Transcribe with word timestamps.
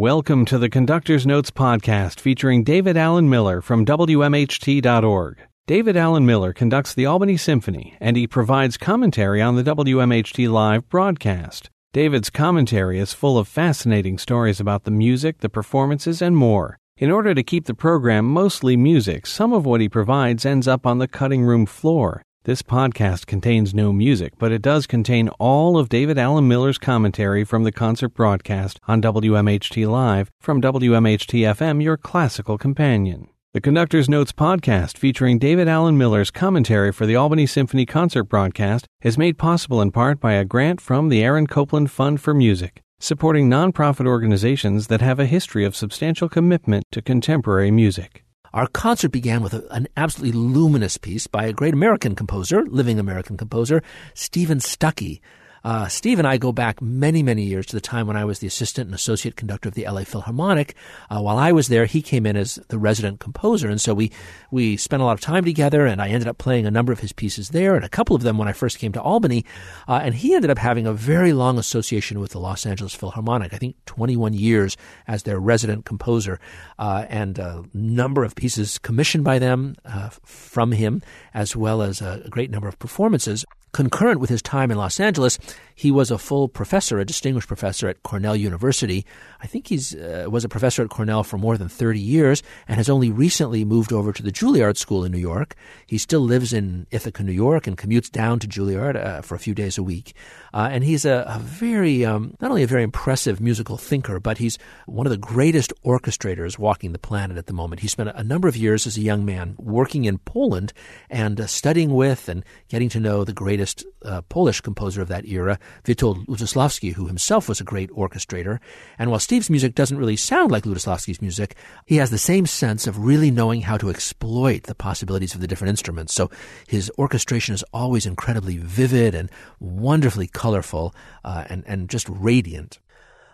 Welcome 0.00 0.46
to 0.46 0.56
the 0.56 0.70
Conductor's 0.70 1.26
Notes 1.26 1.50
podcast 1.50 2.20
featuring 2.20 2.64
David 2.64 2.96
Alan 2.96 3.28
Miller 3.28 3.60
from 3.60 3.84
WMHT.org. 3.84 5.38
David 5.66 5.94
Alan 5.94 6.24
Miller 6.24 6.54
conducts 6.54 6.94
the 6.94 7.04
Albany 7.04 7.36
Symphony 7.36 7.98
and 8.00 8.16
he 8.16 8.26
provides 8.26 8.78
commentary 8.78 9.42
on 9.42 9.56
the 9.56 9.62
WMHT 9.62 10.50
live 10.50 10.88
broadcast. 10.88 11.68
David's 11.92 12.30
commentary 12.30 12.98
is 12.98 13.12
full 13.12 13.36
of 13.36 13.46
fascinating 13.46 14.16
stories 14.16 14.58
about 14.58 14.84
the 14.84 14.90
music, 14.90 15.40
the 15.40 15.50
performances, 15.50 16.22
and 16.22 16.34
more. 16.34 16.78
In 16.96 17.10
order 17.10 17.34
to 17.34 17.42
keep 17.42 17.66
the 17.66 17.74
program 17.74 18.24
mostly 18.24 18.78
music, 18.78 19.26
some 19.26 19.52
of 19.52 19.66
what 19.66 19.82
he 19.82 19.88
provides 19.90 20.46
ends 20.46 20.66
up 20.66 20.86
on 20.86 20.96
the 20.96 21.08
cutting 21.08 21.42
room 21.42 21.66
floor. 21.66 22.22
This 22.44 22.62
podcast 22.62 23.26
contains 23.26 23.74
no 23.74 23.92
music, 23.92 24.32
but 24.38 24.50
it 24.50 24.62
does 24.62 24.86
contain 24.86 25.28
all 25.38 25.76
of 25.76 25.90
David 25.90 26.16
Alan 26.16 26.48
Miller's 26.48 26.78
commentary 26.78 27.44
from 27.44 27.64
the 27.64 27.70
concert 27.70 28.14
broadcast 28.14 28.80
on 28.88 29.02
WMHT 29.02 29.86
Live 29.86 30.30
from 30.40 30.62
WMHT 30.62 31.40
FM, 31.40 31.82
your 31.82 31.98
classical 31.98 32.56
companion. 32.56 33.28
The 33.52 33.60
Conductor's 33.60 34.08
Notes 34.08 34.32
podcast 34.32 34.96
featuring 34.96 35.38
David 35.38 35.68
Alan 35.68 35.98
Miller's 35.98 36.30
commentary 36.30 36.92
for 36.92 37.04
the 37.04 37.14
Albany 37.14 37.44
Symphony 37.44 37.84
concert 37.84 38.24
broadcast 38.24 38.86
is 39.02 39.18
made 39.18 39.36
possible 39.36 39.82
in 39.82 39.90
part 39.90 40.18
by 40.18 40.32
a 40.32 40.46
grant 40.46 40.80
from 40.80 41.10
the 41.10 41.22
Aaron 41.22 41.46
Copland 41.46 41.90
Fund 41.90 42.22
for 42.22 42.32
Music, 42.32 42.80
supporting 42.98 43.50
nonprofit 43.50 44.06
organizations 44.06 44.86
that 44.86 45.02
have 45.02 45.20
a 45.20 45.26
history 45.26 45.66
of 45.66 45.76
substantial 45.76 46.30
commitment 46.30 46.86
to 46.90 47.02
contemporary 47.02 47.70
music. 47.70 48.24
Our 48.52 48.66
concert 48.66 49.10
began 49.10 49.42
with 49.42 49.54
an 49.70 49.86
absolutely 49.96 50.36
luminous 50.36 50.98
piece 50.98 51.28
by 51.28 51.44
a 51.44 51.52
great 51.52 51.72
American 51.72 52.16
composer, 52.16 52.64
living 52.66 52.98
American 52.98 53.36
composer, 53.36 53.80
Steven 54.14 54.58
Stucky, 54.58 55.22
uh, 55.64 55.88
Steve 55.88 56.18
and 56.18 56.26
I 56.26 56.38
go 56.38 56.52
back 56.52 56.80
many, 56.80 57.22
many 57.22 57.42
years 57.42 57.66
to 57.66 57.76
the 57.76 57.80
time 57.80 58.06
when 58.06 58.16
I 58.16 58.24
was 58.24 58.38
the 58.38 58.46
assistant 58.46 58.86
and 58.86 58.94
associate 58.94 59.36
conductor 59.36 59.68
of 59.68 59.74
the 59.74 59.84
LA 59.84 60.04
Philharmonic. 60.04 60.74
Uh, 61.10 61.20
while 61.20 61.38
I 61.38 61.52
was 61.52 61.68
there, 61.68 61.86
he 61.86 62.02
came 62.02 62.26
in 62.26 62.36
as 62.36 62.56
the 62.68 62.78
resident 62.78 63.20
composer, 63.20 63.68
and 63.68 63.80
so 63.80 63.94
we 63.94 64.10
we 64.50 64.76
spent 64.76 65.02
a 65.02 65.04
lot 65.04 65.12
of 65.12 65.20
time 65.20 65.44
together. 65.44 65.86
And 65.86 66.00
I 66.00 66.08
ended 66.08 66.28
up 66.28 66.38
playing 66.38 66.66
a 66.66 66.70
number 66.70 66.92
of 66.92 67.00
his 67.00 67.12
pieces 67.12 67.50
there, 67.50 67.74
and 67.74 67.84
a 67.84 67.88
couple 67.88 68.16
of 68.16 68.22
them 68.22 68.38
when 68.38 68.48
I 68.48 68.52
first 68.52 68.78
came 68.78 68.92
to 68.92 69.02
Albany. 69.02 69.44
Uh, 69.86 70.00
and 70.02 70.14
he 70.14 70.34
ended 70.34 70.50
up 70.50 70.58
having 70.58 70.86
a 70.86 70.92
very 70.92 71.32
long 71.32 71.58
association 71.58 72.20
with 72.20 72.32
the 72.32 72.40
Los 72.40 72.64
Angeles 72.64 72.94
Philharmonic. 72.94 73.52
I 73.52 73.58
think 73.58 73.76
21 73.86 74.32
years 74.32 74.76
as 75.06 75.24
their 75.24 75.38
resident 75.38 75.84
composer, 75.84 76.40
uh, 76.78 77.04
and 77.08 77.38
a 77.38 77.64
number 77.74 78.24
of 78.24 78.34
pieces 78.34 78.78
commissioned 78.78 79.24
by 79.24 79.38
them 79.38 79.76
uh, 79.84 80.10
from 80.24 80.72
him, 80.72 81.02
as 81.34 81.54
well 81.54 81.82
as 81.82 82.00
a 82.00 82.26
great 82.30 82.50
number 82.50 82.68
of 82.68 82.78
performances. 82.78 83.44
Concurrent 83.72 84.20
with 84.20 84.30
his 84.30 84.42
time 84.42 84.70
in 84.70 84.78
Los 84.78 84.98
Angeles, 84.98 85.38
he 85.74 85.90
was 85.90 86.10
a 86.10 86.18
full 86.18 86.48
professor, 86.48 86.98
a 86.98 87.04
distinguished 87.04 87.48
professor 87.48 87.88
at 87.88 88.02
Cornell 88.02 88.36
University. 88.36 89.06
I 89.40 89.46
think 89.46 89.68
he 89.68 89.80
uh, 89.98 90.28
was 90.28 90.44
a 90.44 90.48
professor 90.48 90.82
at 90.82 90.90
Cornell 90.90 91.22
for 91.22 91.38
more 91.38 91.56
than 91.56 91.68
30 91.68 91.98
years 91.98 92.42
and 92.68 92.76
has 92.76 92.90
only 92.90 93.10
recently 93.10 93.64
moved 93.64 93.92
over 93.92 94.12
to 94.12 94.22
the 94.22 94.32
Juilliard 94.32 94.76
School 94.76 95.04
in 95.04 95.12
New 95.12 95.18
York. 95.18 95.54
He 95.86 95.98
still 95.98 96.20
lives 96.20 96.52
in 96.52 96.86
Ithaca, 96.90 97.22
New 97.22 97.32
York, 97.32 97.66
and 97.66 97.78
commutes 97.78 98.10
down 98.10 98.40
to 98.40 98.48
Juilliard 98.48 98.96
uh, 98.96 99.22
for 99.22 99.36
a 99.36 99.38
few 99.38 99.54
days 99.54 99.78
a 99.78 99.82
week. 99.82 100.14
Uh, 100.52 100.68
and 100.70 100.84
he's 100.84 101.04
a, 101.04 101.24
a 101.26 101.38
very, 101.38 102.04
um, 102.04 102.34
not 102.40 102.50
only 102.50 102.64
a 102.64 102.66
very 102.66 102.82
impressive 102.82 103.40
musical 103.40 103.76
thinker, 103.76 104.18
but 104.20 104.38
he's 104.38 104.58
one 104.86 105.06
of 105.06 105.10
the 105.12 105.16
greatest 105.16 105.72
orchestrators 105.84 106.58
walking 106.58 106.92
the 106.92 106.98
planet 106.98 107.38
at 107.38 107.46
the 107.46 107.52
moment. 107.52 107.80
He 107.80 107.88
spent 107.88 108.10
a 108.14 108.24
number 108.24 108.48
of 108.48 108.56
years 108.56 108.86
as 108.86 108.96
a 108.96 109.02
young 109.02 109.24
man 109.24 109.54
working 109.58 110.04
in 110.04 110.18
Poland 110.18 110.72
and 111.08 111.40
uh, 111.40 111.46
studying 111.46 111.94
with 111.94 112.28
and 112.28 112.44
getting 112.68 112.88
to 112.90 113.00
know 113.00 113.24
the 113.24 113.32
greatest 113.60 113.84
uh, 114.06 114.22
Polish 114.22 114.62
composer 114.62 115.02
of 115.02 115.08
that 115.08 115.26
era, 115.26 115.58
Witold 115.84 116.24
Lutosławski, 116.26 116.94
who 116.94 117.06
himself 117.06 117.46
was 117.46 117.60
a 117.60 117.64
great 117.64 117.90
orchestrator. 117.90 118.58
And 118.98 119.10
while 119.10 119.20
Steve's 119.20 119.50
music 119.50 119.74
doesn't 119.74 119.98
really 119.98 120.16
sound 120.16 120.50
like 120.50 120.64
Lutosławski's 120.64 121.20
music, 121.20 121.56
he 121.84 121.96
has 121.96 122.08
the 122.08 122.16
same 122.16 122.46
sense 122.46 122.86
of 122.86 123.04
really 123.04 123.30
knowing 123.30 123.60
how 123.60 123.76
to 123.76 123.90
exploit 123.90 124.62
the 124.62 124.74
possibilities 124.74 125.34
of 125.34 125.42
the 125.42 125.46
different 125.46 125.68
instruments. 125.68 126.14
So 126.14 126.30
his 126.68 126.90
orchestration 126.96 127.54
is 127.54 127.62
always 127.74 128.06
incredibly 128.06 128.56
vivid 128.56 129.14
and 129.14 129.30
wonderfully 129.58 130.26
colorful 130.26 130.94
uh, 131.22 131.44
and, 131.50 131.62
and 131.66 131.90
just 131.90 132.08
radiant. 132.08 132.78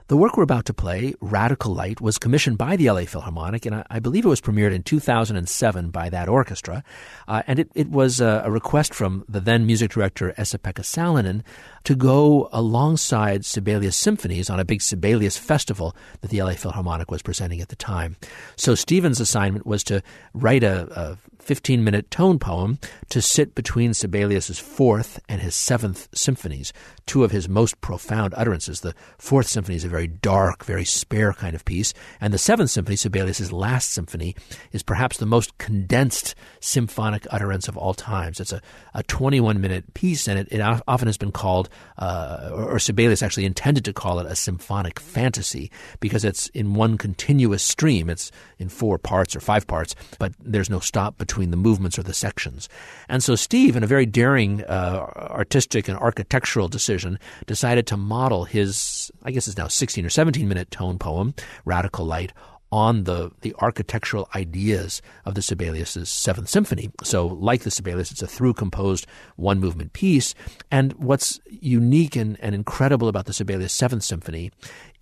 The 0.09 0.17
work 0.17 0.37
we're 0.37 0.45
about 0.45 0.67
to 0.67 0.73
play, 0.73 1.15
Radical 1.21 1.75
Light, 1.75 2.01
was 2.01 2.17
commissioned 2.17 2.57
by 2.57 2.77
the 2.77 2.89
LA 2.89 3.07
Philharmonic, 3.07 3.67
and 3.67 3.75
I, 3.75 3.85
I 3.91 3.99
believe 3.99 4.25
it 4.25 4.29
was 4.29 4.41
premiered 4.41 4.73
in 4.73 4.85
2007 4.85 5.91
by 5.91 6.11
that 6.11 6.29
orchestra. 6.29 6.85
Uh, 7.27 7.43
and 7.49 7.59
it, 7.59 7.73
it 7.75 7.91
was 7.91 8.21
a, 8.21 8.43
a, 8.45 8.51
request 8.53 8.95
from 8.95 9.25
the 9.29 9.41
then 9.41 9.67
music 9.67 9.91
director, 9.91 10.33
Esa-Pekka 10.37 10.85
Salonen, 10.85 11.43
to 11.83 11.97
go 11.97 12.49
alongside 12.53 13.45
Sibelius 13.45 13.97
symphonies 13.97 14.49
on 14.49 14.61
a 14.61 14.65
big 14.65 14.81
Sibelius 14.81 15.37
festival 15.37 15.97
that 16.21 16.31
the 16.31 16.41
LA 16.41 16.53
Philharmonic 16.53 17.11
was 17.11 17.21
presenting 17.21 17.61
at 17.61 17.71
the 17.71 17.77
time. 17.77 18.15
So 18.55 18.77
Steven's 18.77 19.19
assignment 19.19 19.67
was 19.67 19.83
to 19.85 20.05
write 20.33 20.63
a, 20.63 20.87
a 21.36 21.36
15 21.47 21.85
minute 21.85 22.11
tone 22.11 22.41
poem 22.41 22.77
to 23.09 23.23
sit 23.23 23.55
between 23.55 23.95
Sibelius's 23.95 24.59
fourth 24.59 25.21
and 25.29 25.41
his 25.41 25.55
seventh 25.55 26.09
symphonies, 26.13 26.73
two 27.07 27.23
of 27.23 27.31
his 27.31 27.49
most 27.49 27.81
profound 27.81 28.35
utterances. 28.37 28.81
The 28.81 28.97
fourth 29.17 29.47
symphony 29.47 29.77
is 29.77 29.85
a 29.85 29.89
very 29.89 30.09
dark, 30.09 30.65
very 30.65 30.85
spare 30.85 31.33
kind 31.33 31.55
of 31.55 31.65
piece, 31.65 31.95
and 32.21 32.35
the 32.35 32.39
seventh 32.39 32.71
symphony, 32.71 32.97
Sibelius's 32.97 33.53
last 33.53 33.93
symphony, 33.93 34.35
is 34.73 34.83
perhaps 34.83 35.19
the 35.19 35.27
most 35.27 35.57
condensed 35.59 36.35
symphonic 36.59 37.29
utterance 37.31 37.69
of 37.69 37.77
all 37.77 37.95
times. 37.95 38.41
It's 38.41 38.53
a, 38.53 38.61
a 38.93 39.05
21 39.05 39.61
minute 39.61 39.95
piece, 39.95 40.27
and 40.27 40.41
it, 40.41 40.49
it 40.51 40.61
often 40.61 41.07
has 41.07 41.17
been 41.17 41.31
called, 41.31 41.69
uh, 41.99 42.51
or, 42.53 42.73
or 42.73 42.79
Sibelius 42.81 43.23
actually 43.23 43.47
intended 43.47 43.85
to 43.85 43.93
call 43.93 44.19
it 44.19 44.27
a 44.27 44.35
symphonic 44.35 44.99
fantasy 44.99 45.71
because 46.01 46.25
it's 46.25 46.49
in 46.49 46.75
one 46.75 46.99
continuous 46.99 47.63
stream. 47.63 48.11
It's 48.11 48.33
in 48.59 48.69
four 48.69 48.99
parts 48.99 49.37
or 49.37 49.41
five 49.41 49.69
parts, 49.69 49.95
but 50.19 50.33
there's 50.41 50.71
no 50.71 50.81
stop 50.81 51.17
between 51.19 51.36
between 51.37 51.51
the 51.51 51.57
movements 51.59 51.99
or 51.99 52.03
the 52.03 52.15
sections. 52.15 52.67
And 53.11 53.23
so 53.23 53.35
Steve, 53.35 53.77
in 53.77 53.85
a 53.85 53.87
very 53.87 54.07
daring 54.07 54.65
uh, 54.65 55.07
artistic 55.17 55.87
and 55.87 55.99
architectural 55.99 56.67
decision, 56.67 57.19
decided 57.47 57.87
to 57.89 57.99
model 57.99 58.45
his, 58.45 59.11
I 59.23 59.33
guess 59.33 59.47
it's 59.47 59.59
now 59.59 59.69
16 59.69 60.07
or 60.07 60.09
17 60.09 60.49
minute 60.49 60.71
tone 60.71 60.99
poem, 60.99 61.35
Radical 61.67 62.07
Light, 62.07 62.33
on 62.73 63.05
the, 63.05 63.31
the 63.43 63.55
architectural 63.59 64.31
ideas 64.35 65.03
of 65.27 65.35
the 65.35 65.43
Sibelius' 65.43 66.09
Seventh 66.09 66.49
Symphony. 66.49 66.91
So, 67.03 67.27
like 67.27 67.65
the 67.65 67.71
Sibelius, 67.71 68.11
it's 68.11 68.23
a 68.23 68.27
through 68.27 68.55
composed 68.55 69.07
one 69.37 69.61
movement 69.61 69.93
piece. 69.93 70.35
And 70.71 70.95
what's 70.95 71.39
unique 71.51 72.17
and, 72.17 72.39
and 72.41 72.55
incredible 72.55 73.09
about 73.09 73.27
the 73.27 73.35
Sibelius 73.35 73.75
Seventh 73.75 74.05
Symphony 74.05 74.53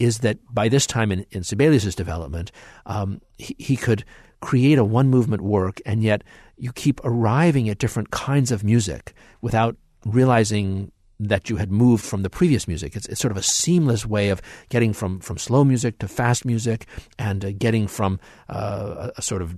is 0.01 0.19
that 0.19 0.39
by 0.53 0.69
this 0.69 0.85
time 0.85 1.13
in, 1.13 1.27
in 1.31 1.45
Sibelius' 1.45 1.95
development, 1.95 2.51
um, 2.87 3.21
he, 3.39 3.55
he 3.57 3.77
could 3.77 4.05
create 4.45 4.79
a 4.79 4.85
one 4.85 5.09
movement 5.09 5.43
work 5.43 5.81
and 5.87 6.03
yet 6.03 6.23
you 6.59 6.71
keep 6.71 7.01
arriving 7.03 7.69
at 7.71 7.79
different 7.79 8.11
kinds 8.11 8.53
of 8.53 8.63
music 8.63 9.15
without 9.41 9.75
realizing 10.05 10.93
that 11.29 11.51
you 11.51 11.57
had 11.57 11.71
moved 11.71 12.05
from 12.05 12.23
the 12.23 12.31
previous 12.31 12.69
music. 12.69 12.97
It's, 12.97 13.07
it's 13.07 13.21
sort 13.21 13.33
of 13.33 13.37
a 13.37 13.43
seamless 13.43 14.07
way 14.07 14.31
of 14.31 14.41
getting 14.69 14.93
from, 14.93 15.21
from 15.21 15.39
slow 15.39 15.65
music 15.65 15.99
to 15.99 16.09
fast 16.09 16.45
music 16.45 16.87
and 17.19 17.45
uh, 17.45 17.53
getting 17.53 17.87
from 17.87 18.21
uh, 18.49 19.11
a, 19.17 19.23
sort 19.23 19.43
of 19.43 19.55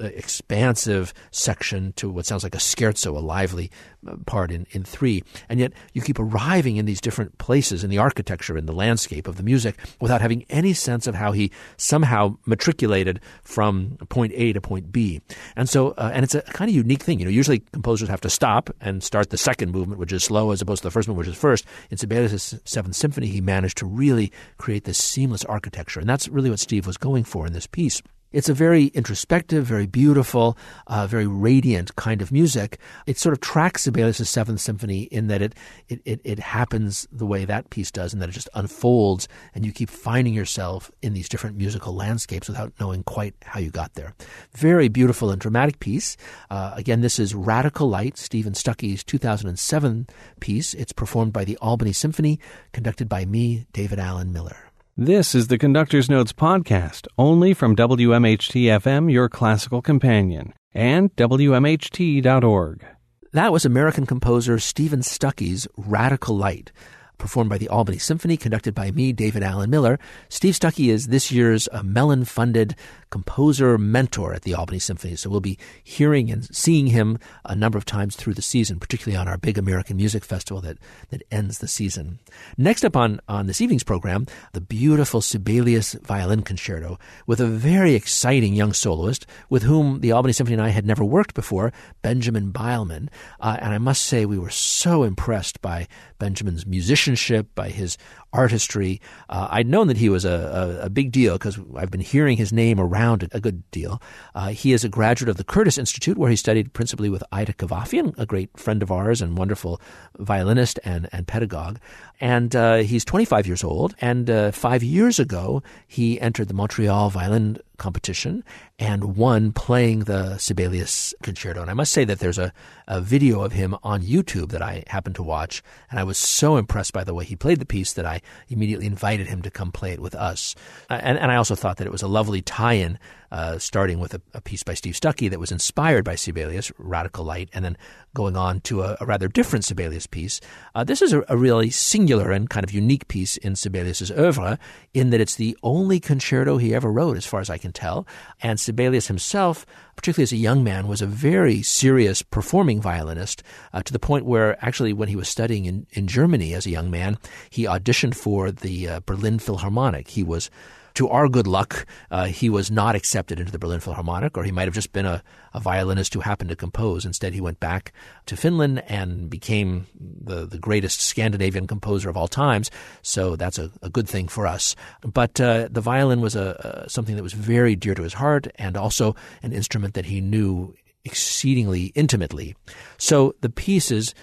uh, 0.00 0.04
expansive 0.04 1.12
section 1.30 1.92
to 1.94 2.10
what 2.10 2.26
sounds 2.26 2.42
like 2.42 2.54
a 2.54 2.58
scherzo, 2.58 3.16
a 3.16 3.20
lively 3.20 3.70
uh, 4.06 4.16
part 4.26 4.50
in, 4.50 4.66
in 4.70 4.82
three. 4.84 5.22
And 5.48 5.60
yet 5.60 5.72
you 5.92 6.02
keep 6.02 6.18
arriving 6.18 6.76
in 6.76 6.86
these 6.86 7.00
different 7.00 7.38
places 7.38 7.84
in 7.84 7.90
the 7.90 7.98
architecture, 7.98 8.56
in 8.56 8.66
the 8.66 8.72
landscape 8.72 9.28
of 9.28 9.36
the 9.36 9.42
music 9.42 9.76
without 10.00 10.20
having 10.20 10.44
any 10.48 10.72
sense 10.72 11.06
of 11.06 11.14
how 11.14 11.32
he 11.32 11.50
somehow 11.76 12.36
matriculated 12.46 13.20
from 13.42 13.96
point 14.08 14.32
A 14.34 14.52
to 14.52 14.60
point 14.60 14.92
B. 14.92 15.20
And 15.56 15.68
so, 15.68 15.90
uh, 15.92 16.10
and 16.14 16.24
it's 16.24 16.34
a 16.34 16.42
kind 16.42 16.68
of 16.68 16.74
unique 16.74 17.02
thing. 17.02 17.18
You 17.18 17.26
know, 17.26 17.30
usually 17.30 17.60
composers 17.72 18.08
have 18.08 18.20
to 18.22 18.30
stop 18.30 18.70
and 18.80 19.02
start 19.02 19.30
the 19.30 19.36
second 19.36 19.72
movement, 19.72 19.98
which 19.98 20.12
is 20.12 20.24
slow 20.24 20.50
as 20.50 20.62
opposed 20.62 20.82
to 20.82 20.88
the 20.88 20.92
first 20.92 21.08
which 21.16 21.28
is 21.28 21.36
first. 21.36 21.64
In 21.90 21.96
Sibelius' 21.96 22.54
Seventh 22.64 22.96
Symphony, 22.96 23.28
he 23.28 23.40
managed 23.40 23.78
to 23.78 23.86
really 23.86 24.32
create 24.58 24.84
this 24.84 24.98
seamless 24.98 25.44
architecture. 25.44 26.00
And 26.00 26.08
that's 26.08 26.28
really 26.28 26.50
what 26.50 26.60
Steve 26.60 26.86
was 26.86 26.96
going 26.96 27.24
for 27.24 27.46
in 27.46 27.52
this 27.52 27.66
piece. 27.66 28.02
It's 28.32 28.48
a 28.48 28.54
very 28.54 28.86
introspective, 28.86 29.66
very 29.66 29.86
beautiful, 29.86 30.56
uh, 30.86 31.08
very 31.08 31.26
radiant 31.26 31.96
kind 31.96 32.22
of 32.22 32.30
music. 32.30 32.78
It 33.04 33.18
sort 33.18 33.32
of 33.32 33.40
tracks 33.40 33.82
Sibelius' 33.82 34.30
Seventh 34.30 34.60
Symphony 34.60 35.02
in 35.02 35.26
that 35.26 35.42
it, 35.42 35.56
it, 35.88 36.00
it, 36.04 36.20
it 36.22 36.38
happens 36.38 37.08
the 37.10 37.26
way 37.26 37.44
that 37.44 37.70
piece 37.70 37.90
does, 37.90 38.12
and 38.12 38.22
that 38.22 38.28
it 38.28 38.32
just 38.32 38.48
unfolds, 38.54 39.26
and 39.52 39.66
you 39.66 39.72
keep 39.72 39.90
finding 39.90 40.32
yourself 40.32 40.92
in 41.02 41.12
these 41.12 41.28
different 41.28 41.56
musical 41.56 41.92
landscapes 41.92 42.46
without 42.46 42.72
knowing 42.78 43.02
quite 43.02 43.34
how 43.44 43.58
you 43.58 43.70
got 43.70 43.94
there. 43.94 44.14
Very 44.52 44.86
beautiful 44.86 45.32
and 45.32 45.40
dramatic 45.40 45.80
piece. 45.80 46.16
Uh, 46.50 46.72
again, 46.76 47.00
this 47.00 47.18
is 47.18 47.34
Radical 47.34 47.88
Light, 47.88 48.16
Steven 48.16 48.54
Stucky's 48.54 49.02
2007 49.02 50.06
piece. 50.38 50.72
It's 50.74 50.92
performed 50.92 51.32
by 51.32 51.44
the 51.44 51.56
Albany 51.56 51.92
Symphony, 51.92 52.38
conducted 52.72 53.08
by 53.08 53.24
me, 53.24 53.66
David 53.72 53.98
Alan 53.98 54.32
Miller. 54.32 54.69
This 55.02 55.34
is 55.34 55.46
the 55.46 55.56
Conductor's 55.56 56.10
Notes 56.10 56.34
podcast, 56.34 57.06
only 57.16 57.54
from 57.54 57.74
WMHT 57.74 58.64
FM, 58.64 59.10
your 59.10 59.30
classical 59.30 59.80
companion, 59.80 60.52
and 60.74 61.10
WMHT.org. 61.16 62.84
That 63.32 63.50
was 63.50 63.64
American 63.64 64.04
composer 64.04 64.58
Steven 64.58 65.02
Stucky's 65.02 65.66
Radical 65.78 66.36
Light, 66.36 66.70
performed 67.16 67.48
by 67.48 67.56
the 67.56 67.70
Albany 67.70 67.96
Symphony, 67.96 68.36
conducted 68.36 68.74
by 68.74 68.90
me, 68.90 69.14
David 69.14 69.42
Alan 69.42 69.70
Miller. 69.70 69.98
Steve 70.28 70.54
Stucky 70.54 70.90
is 70.90 71.06
this 71.06 71.32
year's 71.32 71.66
uh, 71.72 71.82
Mellon 71.82 72.26
funded 72.26 72.76
composer 73.10 73.76
mentor 73.76 74.32
at 74.32 74.42
the 74.42 74.54
Albany 74.54 74.78
Symphony. 74.78 75.16
So 75.16 75.28
we'll 75.28 75.40
be 75.40 75.58
hearing 75.82 76.30
and 76.30 76.44
seeing 76.54 76.88
him 76.88 77.18
a 77.44 77.54
number 77.54 77.76
of 77.76 77.84
times 77.84 78.16
through 78.16 78.34
the 78.34 78.42
season, 78.42 78.78
particularly 78.78 79.16
on 79.16 79.28
our 79.28 79.36
big 79.36 79.58
American 79.58 79.96
Music 79.96 80.24
Festival 80.24 80.60
that, 80.62 80.78
that 81.10 81.22
ends 81.30 81.58
the 81.58 81.68
season. 81.68 82.20
Next 82.56 82.84
up 82.84 82.96
on, 82.96 83.20
on 83.28 83.46
this 83.46 83.60
evening's 83.60 83.82
program, 83.82 84.26
the 84.52 84.60
beautiful 84.60 85.20
Sibelius 85.20 85.94
Violin 85.94 86.42
Concerto 86.42 86.98
with 87.26 87.40
a 87.40 87.46
very 87.46 87.94
exciting 87.94 88.54
young 88.54 88.72
soloist 88.72 89.26
with 89.48 89.64
whom 89.64 90.00
the 90.00 90.12
Albany 90.12 90.32
Symphony 90.32 90.54
and 90.54 90.62
I 90.62 90.68
had 90.68 90.86
never 90.86 91.04
worked 91.04 91.34
before, 91.34 91.72
Benjamin 92.02 92.52
Beilman. 92.52 93.08
Uh, 93.40 93.56
and 93.60 93.74
I 93.74 93.78
must 93.78 94.02
say, 94.02 94.24
we 94.24 94.38
were 94.38 94.50
so 94.50 95.02
impressed 95.02 95.60
by 95.60 95.88
Benjamin's 96.18 96.66
musicianship, 96.66 97.48
by 97.54 97.70
his 97.70 97.98
artistry. 98.32 99.00
Uh, 99.28 99.48
I'd 99.50 99.66
known 99.66 99.88
that 99.88 99.96
he 99.96 100.08
was 100.08 100.24
a, 100.24 100.78
a, 100.80 100.86
a 100.86 100.90
big 100.90 101.10
deal 101.10 101.34
because 101.34 101.58
I've 101.76 101.90
been 101.90 102.00
hearing 102.00 102.36
his 102.36 102.52
name 102.52 102.78
around 102.78 102.99
a, 103.00 103.40
good 103.40 103.68
deal. 103.70 104.00
Uh, 104.34 104.48
he 104.48 104.72
is 104.72 104.84
a 104.84 104.88
graduate 104.88 105.28
of 105.28 105.36
the 105.36 105.44
Curtis 105.44 105.78
Institute, 105.78 106.18
where 106.18 106.30
he 106.30 106.36
studied 106.36 106.72
principally 106.72 107.08
with 107.08 107.22
Ida 107.32 107.52
Kavafian, 107.54 108.16
a 108.18 108.26
great 108.26 108.56
friend 108.58 108.82
of 108.82 108.90
ours 108.90 109.22
and 109.22 109.36
wonderful 109.36 109.80
violinist 110.18 110.78
and, 110.84 111.08
and 111.12 111.26
pedagogue. 111.26 111.78
And 112.20 112.54
uh, 112.54 112.76
he's 112.76 113.04
25 113.04 113.46
years 113.46 113.64
old. 113.64 113.94
And 114.00 114.30
uh, 114.30 114.50
five 114.50 114.82
years 114.82 115.18
ago, 115.18 115.62
he 115.86 116.20
entered 116.20 116.48
the 116.48 116.54
Montreal 116.54 117.10
Violin 117.10 117.58
competition 117.80 118.44
and 118.78 119.16
won 119.16 119.50
playing 119.50 120.00
the 120.00 120.38
Sibelius 120.38 121.12
concerto. 121.22 121.60
And 121.60 121.70
I 121.70 121.74
must 121.74 121.90
say 121.90 122.04
that 122.04 122.20
there's 122.20 122.38
a, 122.38 122.52
a 122.86 123.00
video 123.00 123.40
of 123.42 123.52
him 123.52 123.74
on 123.82 124.02
YouTube 124.02 124.50
that 124.50 124.62
I 124.62 124.84
happened 124.86 125.16
to 125.16 125.24
watch. 125.24 125.64
And 125.90 125.98
I 125.98 126.04
was 126.04 126.16
so 126.16 126.56
impressed 126.56 126.92
by 126.92 127.02
the 127.02 127.14
way 127.14 127.24
he 127.24 127.34
played 127.34 127.58
the 127.58 127.66
piece 127.66 127.92
that 127.94 128.06
I 128.06 128.20
immediately 128.48 128.86
invited 128.86 129.26
him 129.26 129.42
to 129.42 129.50
come 129.50 129.72
play 129.72 129.90
it 129.90 130.00
with 130.00 130.14
us. 130.14 130.54
Uh, 130.88 131.00
and, 131.02 131.18
and 131.18 131.32
I 131.32 131.36
also 131.36 131.56
thought 131.56 131.78
that 131.78 131.86
it 131.86 131.92
was 131.92 132.02
a 132.02 132.08
lovely 132.08 132.42
tie 132.42 132.74
in 132.74 132.98
uh, 133.32 133.58
starting 133.58 133.98
with 133.98 134.14
a, 134.14 134.20
a, 134.34 134.40
piece 134.40 134.62
by 134.62 134.74
Steve 134.74 134.96
Stucky 134.96 135.28
that 135.28 135.38
was 135.38 135.52
inspired 135.52 136.04
by 136.04 136.16
Sibelius, 136.16 136.72
Radical 136.78 137.24
Light, 137.24 137.48
and 137.52 137.64
then 137.64 137.76
going 138.14 138.36
on 138.36 138.60
to 138.62 138.82
a, 138.82 138.96
a 139.00 139.06
rather 139.06 139.28
different 139.28 139.64
Sibelius 139.64 140.06
piece. 140.06 140.40
Uh, 140.74 140.84
this 140.84 141.00
is 141.02 141.12
a, 141.12 141.22
a, 141.28 141.36
really 141.36 141.70
singular 141.70 142.30
and 142.32 142.50
kind 142.50 142.64
of 142.64 142.72
unique 142.72 143.08
piece 143.08 143.36
in 143.36 143.54
Sibelius's 143.54 144.10
oeuvre 144.10 144.58
in 144.92 145.10
that 145.10 145.20
it's 145.20 145.36
the 145.36 145.56
only 145.62 146.00
concerto 146.00 146.56
he 146.56 146.74
ever 146.74 146.90
wrote, 146.90 147.16
as 147.16 147.26
far 147.26 147.40
as 147.40 147.48
I 147.48 147.58
can 147.58 147.72
tell. 147.72 148.06
And 148.42 148.58
Sibelius 148.58 149.06
himself, 149.06 149.64
particularly 149.96 150.24
as 150.24 150.32
a 150.32 150.36
young 150.36 150.64
man, 150.64 150.88
was 150.88 151.02
a 151.02 151.06
very 151.06 151.62
serious 151.62 152.22
performing 152.22 152.80
violinist 152.80 153.42
uh, 153.72 153.82
to 153.82 153.92
the 153.92 153.98
point 153.98 154.24
where 154.24 154.62
actually 154.64 154.92
when 154.92 155.08
he 155.08 155.16
was 155.16 155.28
studying 155.28 155.64
in, 155.64 155.86
in 155.90 156.06
Germany 156.06 156.54
as 156.54 156.66
a 156.66 156.70
young 156.70 156.90
man, 156.90 157.18
he 157.48 157.64
auditioned 157.64 158.16
for 158.16 158.50
the 158.50 158.88
uh, 158.88 159.00
Berlin 159.06 159.38
Philharmonic. 159.38 160.08
He 160.08 160.22
was 160.22 160.50
to 160.94 161.08
our 161.08 161.28
good 161.28 161.46
luck, 161.46 161.86
uh, 162.10 162.26
he 162.26 162.48
was 162.48 162.70
not 162.70 162.94
accepted 162.94 163.38
into 163.38 163.52
the 163.52 163.58
Berlin 163.58 163.80
Philharmonic, 163.80 164.36
or 164.36 164.44
he 164.44 164.52
might 164.52 164.66
have 164.66 164.74
just 164.74 164.92
been 164.92 165.06
a, 165.06 165.22
a, 165.54 165.60
violinist 165.60 166.14
who 166.14 166.20
happened 166.20 166.50
to 166.50 166.56
compose. 166.56 167.04
Instead, 167.04 167.32
he 167.32 167.40
went 167.40 167.60
back 167.60 167.92
to 168.26 168.36
Finland 168.36 168.82
and 168.88 169.30
became 169.30 169.86
the, 169.98 170.46
the 170.46 170.58
greatest 170.58 171.00
Scandinavian 171.00 171.66
composer 171.66 172.08
of 172.08 172.16
all 172.16 172.28
times. 172.28 172.70
So 173.02 173.36
that's 173.36 173.58
a, 173.58 173.70
a 173.82 173.90
good 173.90 174.08
thing 174.08 174.28
for 174.28 174.46
us. 174.46 174.76
But 175.02 175.40
uh, 175.40 175.68
the 175.70 175.80
violin 175.80 176.20
was 176.20 176.36
a, 176.36 176.84
a, 176.86 176.90
something 176.90 177.16
that 177.16 177.22
was 177.22 177.32
very 177.32 177.76
dear 177.76 177.94
to 177.94 178.02
his 178.02 178.14
heart 178.14 178.46
and 178.56 178.76
also 178.76 179.14
an 179.42 179.52
instrument 179.52 179.94
that 179.94 180.06
he 180.06 180.20
knew 180.20 180.74
exceedingly 181.04 181.86
intimately. 181.94 182.54
So 182.98 183.34
the 183.40 183.48
piece 183.48 183.90
is 183.90 184.14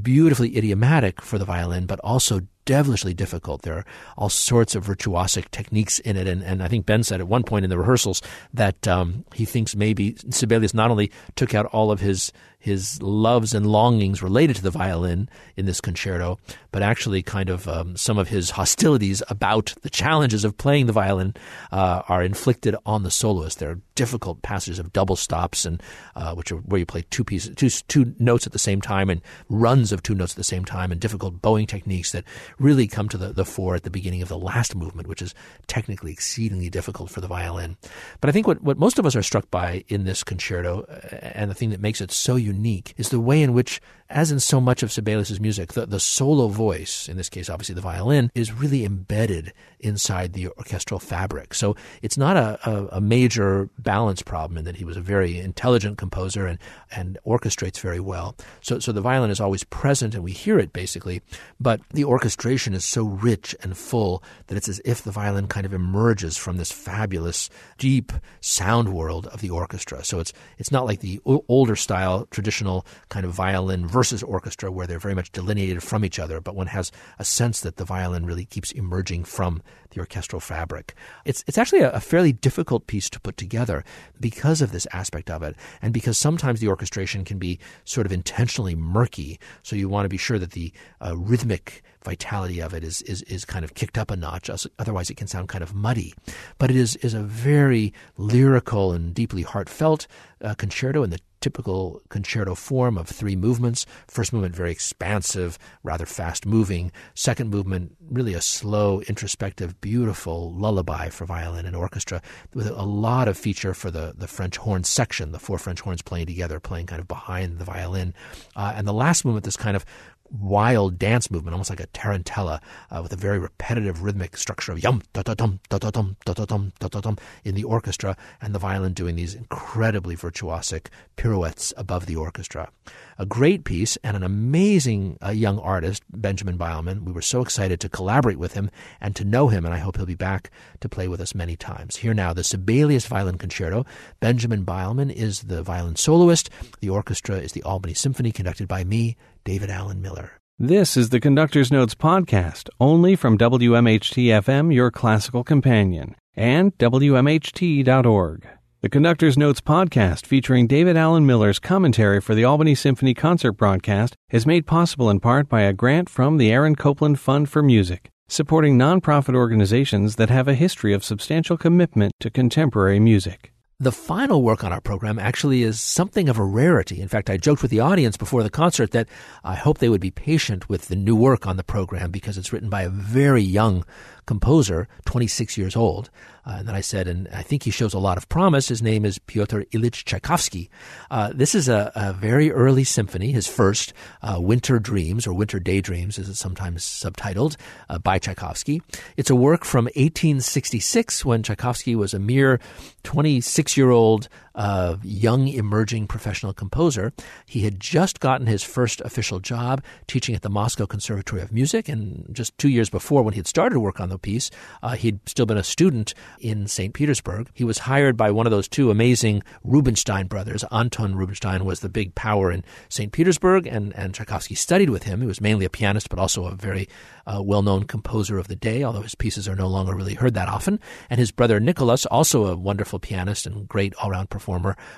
beautifully 0.00 0.56
idiomatic 0.56 1.22
for 1.22 1.38
the 1.38 1.44
violin, 1.44 1.86
but 1.86 2.00
also 2.00 2.40
devilishly 2.64 3.14
difficult. 3.14 3.62
There 3.62 3.78
are 3.78 3.86
all 4.16 4.28
sorts 4.28 4.74
of 4.74 4.86
virtuosic 4.86 5.50
techniques 5.50 5.98
in 6.00 6.16
it. 6.16 6.28
And, 6.28 6.42
and 6.42 6.62
I 6.62 6.68
think 6.68 6.86
Ben 6.86 7.02
said 7.02 7.20
at 7.20 7.28
one 7.28 7.42
point 7.42 7.64
in 7.64 7.70
the 7.70 7.78
rehearsals 7.78 8.22
that 8.54 8.86
um, 8.86 9.24
he 9.34 9.44
thinks 9.44 9.74
maybe 9.74 10.16
Sibelius 10.30 10.74
not 10.74 10.90
only 10.90 11.10
took 11.36 11.54
out 11.54 11.66
all 11.66 11.90
of 11.90 12.00
his 12.00 12.32
his 12.60 13.00
loves 13.00 13.54
and 13.54 13.66
longings 13.66 14.22
related 14.22 14.54
to 14.54 14.62
the 14.62 14.70
violin 14.70 15.30
in 15.56 15.64
this 15.64 15.80
concerto, 15.80 16.38
but 16.72 16.82
actually 16.82 17.22
kind 17.22 17.48
of 17.48 17.66
um, 17.66 17.96
some 17.96 18.18
of 18.18 18.28
his 18.28 18.50
hostilities 18.50 19.22
about 19.30 19.74
the 19.80 19.88
challenges 19.88 20.44
of 20.44 20.58
playing 20.58 20.84
the 20.84 20.92
violin 20.92 21.34
uh, 21.72 22.02
are 22.06 22.22
inflicted 22.22 22.76
on 22.84 23.02
the 23.02 23.10
soloist. 23.10 23.58
There 23.60 23.70
are 23.70 23.80
difficult 23.94 24.42
passages 24.42 24.78
of 24.78 24.92
double 24.92 25.16
stops 25.16 25.64
and 25.64 25.82
uh, 26.14 26.34
which 26.34 26.52
are 26.52 26.56
where 26.56 26.78
you 26.78 26.86
play 26.86 27.04
two 27.08 27.24
pieces, 27.24 27.56
two 27.56 27.70
two 27.88 28.14
notes 28.18 28.46
at 28.46 28.52
the 28.52 28.58
same 28.58 28.82
time, 28.82 29.08
and 29.08 29.22
runs 29.60 29.92
of 29.92 30.02
two 30.02 30.14
notes 30.14 30.32
at 30.32 30.36
the 30.36 30.44
same 30.44 30.64
time, 30.64 30.90
and 30.90 31.00
difficult 31.00 31.42
bowing 31.42 31.66
techniques 31.66 32.12
that 32.12 32.24
really 32.58 32.86
come 32.86 33.08
to 33.08 33.18
the, 33.18 33.32
the 33.32 33.44
fore 33.44 33.74
at 33.74 33.82
the 33.82 33.90
beginning 33.90 34.22
of 34.22 34.28
the 34.28 34.38
last 34.38 34.74
movement, 34.74 35.08
which 35.08 35.22
is 35.22 35.34
technically 35.66 36.12
exceedingly 36.12 36.70
difficult 36.70 37.10
for 37.10 37.20
the 37.20 37.28
violin. 37.28 37.76
But 38.20 38.30
I 38.30 38.32
think 38.32 38.46
what, 38.46 38.62
what 38.62 38.78
most 38.78 38.98
of 38.98 39.06
us 39.06 39.16
are 39.16 39.22
struck 39.22 39.50
by 39.50 39.84
in 39.88 40.04
this 40.04 40.24
concerto, 40.24 40.82
uh, 40.82 41.16
and 41.22 41.50
the 41.50 41.54
thing 41.54 41.70
that 41.70 41.80
makes 41.80 42.00
it 42.00 42.10
so 42.10 42.36
unique 42.36 42.80
unique 42.80 42.94
is 42.96 43.08
the 43.08 43.20
way 43.20 43.42
in 43.42 43.52
which, 43.52 43.80
as 44.10 44.32
in 44.32 44.40
so 44.40 44.60
much 44.60 44.82
of 44.82 44.90
Sibelius's 44.90 45.40
music, 45.40 45.72
the, 45.72 45.86
the 45.86 46.00
solo 46.00 46.48
voice, 46.48 47.08
in 47.08 47.16
this 47.16 47.28
case 47.28 47.48
obviously 47.48 47.74
the 47.74 47.80
violin, 47.80 48.30
is 48.34 48.52
really 48.52 48.84
embedded 48.84 49.52
inside 49.78 50.32
the 50.32 50.48
orchestral 50.48 51.00
fabric. 51.00 51.54
So 51.54 51.76
it's 52.02 52.18
not 52.18 52.36
a, 52.36 52.58
a, 52.68 52.86
a 52.96 53.00
major 53.00 53.70
balance 53.78 54.20
problem 54.20 54.58
in 54.58 54.64
that 54.64 54.76
he 54.76 54.84
was 54.84 54.96
a 54.96 55.00
very 55.00 55.38
intelligent 55.38 55.96
composer 55.96 56.46
and, 56.46 56.58
and 56.90 57.18
orchestrates 57.26 57.80
very 57.80 58.00
well. 58.00 58.36
So, 58.60 58.78
so 58.78 58.92
the 58.92 59.00
violin 59.00 59.30
is 59.30 59.40
always 59.40 59.64
present 59.64 60.14
and 60.14 60.24
we 60.24 60.32
hear 60.32 60.58
it 60.58 60.72
basically, 60.72 61.22
but 61.60 61.80
the 61.90 62.04
orchestration 62.04 62.74
is 62.74 62.84
so 62.84 63.04
rich 63.04 63.54
and 63.62 63.76
full 63.76 64.22
that 64.48 64.56
it's 64.56 64.68
as 64.68 64.80
if 64.84 65.02
the 65.02 65.12
violin 65.12 65.46
kind 65.46 65.64
of 65.64 65.72
emerges 65.72 66.36
from 66.36 66.56
this 66.56 66.72
fabulous, 66.72 67.48
deep 67.78 68.12
sound 68.40 68.92
world 68.92 69.28
of 69.28 69.40
the 69.40 69.50
orchestra. 69.50 70.04
So 70.04 70.18
it's, 70.18 70.32
it's 70.58 70.72
not 70.72 70.84
like 70.84 71.00
the 71.00 71.20
older 71.48 71.76
style 71.76 72.26
traditional 72.30 72.84
kind 73.08 73.24
of 73.24 73.32
violin 73.32 73.86
versus 74.00 74.22
orchestra 74.22 74.72
where 74.72 74.86
they're 74.86 74.98
very 74.98 75.14
much 75.14 75.30
delineated 75.30 75.82
from 75.82 76.06
each 76.06 76.18
other, 76.18 76.40
but 76.40 76.56
one 76.56 76.68
has 76.68 76.90
a 77.18 77.24
sense 77.24 77.60
that 77.60 77.76
the 77.76 77.84
violin 77.84 78.24
really 78.24 78.46
keeps 78.46 78.72
emerging 78.72 79.22
from 79.22 79.60
the 79.90 80.00
orchestral 80.00 80.40
fabric. 80.40 80.94
It's, 81.26 81.44
it's 81.46 81.58
actually 81.58 81.80
a, 81.80 81.90
a 81.90 82.00
fairly 82.00 82.32
difficult 82.32 82.86
piece 82.86 83.10
to 83.10 83.20
put 83.20 83.36
together 83.36 83.84
because 84.18 84.62
of 84.62 84.72
this 84.72 84.86
aspect 84.94 85.28
of 85.28 85.42
it, 85.42 85.54
and 85.82 85.92
because 85.92 86.16
sometimes 86.16 86.60
the 86.60 86.68
orchestration 86.68 87.26
can 87.26 87.38
be 87.38 87.58
sort 87.84 88.06
of 88.06 88.12
intentionally 88.12 88.74
murky. 88.74 89.38
So 89.62 89.76
you 89.76 89.90
want 89.90 90.06
to 90.06 90.08
be 90.08 90.16
sure 90.16 90.38
that 90.38 90.52
the 90.52 90.72
uh, 91.04 91.14
rhythmic 91.18 91.82
vitality 92.02 92.60
of 92.60 92.72
it 92.72 92.82
is, 92.82 93.02
is, 93.02 93.20
is 93.24 93.44
kind 93.44 93.66
of 93.66 93.74
kicked 93.74 93.98
up 93.98 94.10
a 94.10 94.16
notch. 94.16 94.48
Otherwise, 94.78 95.10
it 95.10 95.18
can 95.18 95.26
sound 95.26 95.50
kind 95.50 95.62
of 95.62 95.74
muddy. 95.74 96.14
But 96.56 96.70
it 96.70 96.76
is, 96.76 96.96
is 96.96 97.12
a 97.12 97.20
very 97.20 97.92
lyrical 98.16 98.92
and 98.92 99.12
deeply 99.12 99.42
heartfelt 99.42 100.06
uh, 100.42 100.54
concerto 100.54 101.02
in 101.02 101.10
the 101.10 101.20
typical 101.40 102.02
concerto 102.08 102.54
form 102.54 102.98
of 102.98 103.08
three 103.08 103.36
movements. 103.36 103.86
First 104.06 104.32
movement, 104.32 104.54
very 104.54 104.70
expansive, 104.70 105.58
rather 105.82 106.06
fast 106.06 106.46
moving. 106.46 106.92
Second 107.14 107.50
movement, 107.50 107.96
really 108.10 108.34
a 108.34 108.40
slow, 108.40 109.00
introspective, 109.02 109.80
beautiful 109.80 110.52
lullaby 110.52 111.08
for 111.08 111.24
violin 111.24 111.66
and 111.66 111.76
orchestra 111.76 112.20
with 112.54 112.68
a 112.68 112.82
lot 112.82 113.28
of 113.28 113.36
feature 113.36 113.74
for 113.74 113.90
the, 113.90 114.14
the 114.16 114.28
French 114.28 114.56
horn 114.56 114.84
section, 114.84 115.32
the 115.32 115.38
four 115.38 115.58
French 115.58 115.80
horns 115.80 116.02
playing 116.02 116.26
together, 116.26 116.60
playing 116.60 116.86
kind 116.86 117.00
of 117.00 117.08
behind 117.08 117.58
the 117.58 117.64
violin. 117.64 118.14
Uh, 118.56 118.72
and 118.74 118.86
the 118.86 118.92
last 118.92 119.24
movement, 119.24 119.44
this 119.44 119.56
kind 119.56 119.76
of 119.76 119.84
wild 120.30 120.98
dance 120.98 121.30
movement, 121.30 121.54
almost 121.54 121.70
like 121.70 121.80
a 121.80 121.86
tarantella, 121.88 122.60
uh, 122.90 123.00
with 123.02 123.12
a 123.12 123.16
very 123.16 123.38
repetitive 123.38 124.02
rhythmic 124.02 124.36
structure 124.36 124.72
of 124.72 124.82
yum 124.82 125.02
da 125.12 125.22
da 125.22 125.34
dum 125.34 125.60
da 125.68 125.78
da 125.78 125.90
dum 125.90 126.16
da 126.24 126.32
da 126.32 126.44
dum 126.44 126.72
da 126.78 126.88
da 126.88 127.00
dum 127.00 127.18
in 127.44 127.54
the 127.54 127.64
orchestra, 127.64 128.16
and 128.40 128.54
the 128.54 128.58
violin 128.58 128.92
doing 128.92 129.16
these 129.16 129.34
incredibly 129.34 130.16
virtuosic 130.16 130.86
pirouettes 131.16 131.72
above 131.76 132.06
the 132.06 132.16
orchestra. 132.16 132.70
A 133.18 133.26
great 133.26 133.64
piece 133.64 133.96
and 134.02 134.16
an 134.16 134.22
amazing 134.22 135.18
uh, 135.24 135.30
young 135.30 135.58
artist, 135.58 136.02
Benjamin 136.10 136.56
Beilman. 136.56 137.02
We 137.04 137.12
were 137.12 137.22
so 137.22 137.42
excited 137.42 137.80
to 137.80 137.88
collaborate 137.88 138.38
with 138.38 138.54
him 138.54 138.70
and 139.00 139.14
to 139.16 139.24
know 139.24 139.48
him, 139.48 139.64
and 139.64 139.74
I 139.74 139.78
hope 139.78 139.96
he'll 139.96 140.06
be 140.06 140.14
back 140.14 140.50
to 140.80 140.88
play 140.88 141.08
with 141.08 141.20
us 141.20 141.34
many 141.34 141.56
times. 141.56 141.96
Here 141.96 142.14
now, 142.14 142.32
the 142.32 142.44
Sibelius 142.44 143.06
Violin 143.06 143.38
Concerto. 143.38 143.84
Benjamin 144.20 144.64
Beilman 144.64 145.12
is 145.12 145.42
the 145.42 145.62
violin 145.62 145.96
soloist. 145.96 146.50
The 146.80 146.90
orchestra 146.90 147.36
is 147.36 147.52
the 147.52 147.62
Albany 147.62 147.94
Symphony, 147.94 148.32
conducted 148.32 148.68
by 148.68 148.84
me, 148.84 149.16
David 149.44 149.70
Alan 149.70 150.02
Miller. 150.02 150.32
This 150.58 150.96
is 150.96 151.08
the 151.08 151.20
Conductor's 151.20 151.72
Notes 151.72 151.94
podcast, 151.94 152.68
only 152.78 153.16
from 153.16 153.38
WMHT 153.38 154.26
FM, 154.26 154.74
your 154.74 154.90
classical 154.90 155.42
companion, 155.42 156.14
and 156.34 156.76
WMHT.org. 156.76 158.46
The 158.82 158.88
Conductor's 158.88 159.38
Notes 159.38 159.60
podcast, 159.60 160.26
featuring 160.26 160.66
David 160.66 160.96
Alan 160.96 161.26
Miller's 161.26 161.58
commentary 161.58 162.20
for 162.20 162.34
the 162.34 162.44
Albany 162.44 162.74
Symphony 162.74 163.14
concert 163.14 163.52
broadcast, 163.52 164.16
is 164.30 164.46
made 164.46 164.66
possible 164.66 165.10
in 165.10 165.20
part 165.20 165.48
by 165.48 165.62
a 165.62 165.72
grant 165.72 166.08
from 166.08 166.36
the 166.36 166.50
Aaron 166.50 166.74
Copland 166.74 167.18
Fund 167.18 167.48
for 167.48 167.62
Music, 167.62 168.10
supporting 168.28 168.78
nonprofit 168.78 169.34
organizations 169.34 170.16
that 170.16 170.30
have 170.30 170.48
a 170.48 170.54
history 170.54 170.92
of 170.92 171.04
substantial 171.04 171.56
commitment 171.56 172.12
to 172.20 172.30
contemporary 172.30 173.00
music. 173.00 173.52
The 173.82 173.92
final 173.92 174.42
work 174.42 174.62
on 174.62 174.74
our 174.74 174.80
program 174.82 175.18
actually 175.18 175.62
is 175.62 175.80
something 175.80 176.28
of 176.28 176.36
a 176.36 176.44
rarity. 176.44 177.00
In 177.00 177.08
fact, 177.08 177.30
I 177.30 177.38
joked 177.38 177.62
with 177.62 177.70
the 177.70 177.80
audience 177.80 178.18
before 178.18 178.42
the 178.42 178.50
concert 178.50 178.90
that 178.90 179.08
I 179.42 179.54
hope 179.54 179.78
they 179.78 179.88
would 179.88 180.02
be 180.02 180.10
patient 180.10 180.68
with 180.68 180.88
the 180.88 180.96
new 180.96 181.16
work 181.16 181.46
on 181.46 181.56
the 181.56 181.64
program 181.64 182.10
because 182.10 182.36
it's 182.36 182.52
written 182.52 182.68
by 182.68 182.82
a 182.82 182.90
very 182.90 183.42
young 183.42 183.86
composer, 184.26 184.88
26 185.04 185.56
years 185.58 185.76
old. 185.76 186.10
Uh, 186.46 186.56
and 186.58 186.68
then 186.68 186.74
I 186.74 186.80
said, 186.80 187.06
and 187.06 187.28
I 187.28 187.42
think 187.42 187.64
he 187.64 187.70
shows 187.70 187.92
a 187.92 187.98
lot 187.98 188.16
of 188.16 188.28
promise. 188.28 188.68
His 188.68 188.82
name 188.82 189.04
is 189.04 189.18
Pyotr 189.18 189.64
Ilyich 189.72 190.04
Tchaikovsky. 190.04 190.70
Uh, 191.10 191.32
this 191.34 191.54
is 191.54 191.68
a, 191.68 191.92
a, 191.94 192.12
very 192.12 192.50
early 192.50 192.82
symphony, 192.84 193.30
his 193.30 193.46
first, 193.46 193.92
uh, 194.22 194.38
Winter 194.40 194.78
Dreams, 194.78 195.26
or 195.26 195.34
Winter 195.34 195.60
Daydreams, 195.60 196.18
as 196.18 196.28
it's 196.28 196.38
sometimes 196.38 196.84
subtitled, 196.84 197.56
uh, 197.88 197.98
by 197.98 198.18
Tchaikovsky. 198.18 198.82
It's 199.16 199.30
a 199.30 199.34
work 199.34 199.64
from 199.64 199.84
1866 199.84 201.24
when 201.24 201.42
Tchaikovsky 201.42 201.94
was 201.94 202.14
a 202.14 202.18
mere 202.18 202.58
26 203.04 203.76
year 203.76 203.90
old 203.90 204.28
uh, 204.54 204.96
young 205.02 205.48
emerging 205.48 206.06
professional 206.06 206.52
composer. 206.52 207.12
He 207.46 207.60
had 207.60 207.80
just 207.80 208.20
gotten 208.20 208.46
his 208.46 208.62
first 208.62 209.00
official 209.02 209.40
job 209.40 209.82
teaching 210.06 210.34
at 210.34 210.42
the 210.42 210.50
Moscow 210.50 210.86
Conservatory 210.86 211.42
of 211.42 211.52
Music, 211.52 211.88
and 211.88 212.26
just 212.32 212.56
two 212.58 212.68
years 212.68 212.90
before, 212.90 213.22
when 213.22 213.34
he 213.34 213.38
had 213.38 213.46
started 213.46 213.74
to 213.74 213.80
work 213.80 214.00
on 214.00 214.08
the 214.08 214.18
piece, 214.18 214.50
uh, 214.82 214.96
he'd 214.96 215.20
still 215.28 215.46
been 215.46 215.56
a 215.56 215.64
student 215.64 216.14
in 216.40 216.66
St. 216.66 216.94
Petersburg. 216.94 217.50
He 217.54 217.64
was 217.64 217.78
hired 217.78 218.16
by 218.16 218.30
one 218.30 218.46
of 218.46 218.50
those 218.50 218.68
two 218.68 218.90
amazing 218.90 219.42
Rubinstein 219.64 220.26
brothers. 220.26 220.64
Anton 220.72 221.14
Rubinstein 221.14 221.64
was 221.64 221.80
the 221.80 221.88
big 221.88 222.14
power 222.14 222.50
in 222.50 222.64
St. 222.88 223.12
Petersburg, 223.12 223.66
and, 223.66 223.94
and 223.96 224.14
Tchaikovsky 224.14 224.54
studied 224.54 224.90
with 224.90 225.04
him. 225.04 225.20
He 225.20 225.26
was 225.26 225.40
mainly 225.40 225.64
a 225.64 225.70
pianist, 225.70 226.08
but 226.08 226.18
also 226.18 226.46
a 226.46 226.54
very 226.54 226.88
uh, 227.26 227.42
well 227.42 227.62
known 227.62 227.84
composer 227.84 228.38
of 228.38 228.48
the 228.48 228.56
day, 228.56 228.82
although 228.82 229.02
his 229.02 229.14
pieces 229.14 229.48
are 229.48 229.56
no 229.56 229.68
longer 229.68 229.94
really 229.94 230.14
heard 230.14 230.34
that 230.34 230.48
often. 230.48 230.80
And 231.08 231.18
his 231.18 231.30
brother 231.30 231.60
Nicholas, 231.60 232.06
also 232.06 232.46
a 232.46 232.56
wonderful 232.56 232.98
pianist 232.98 233.46
and 233.46 233.68
great 233.68 233.94
all 233.96 234.10
round 234.10 234.30
performer, 234.30 234.39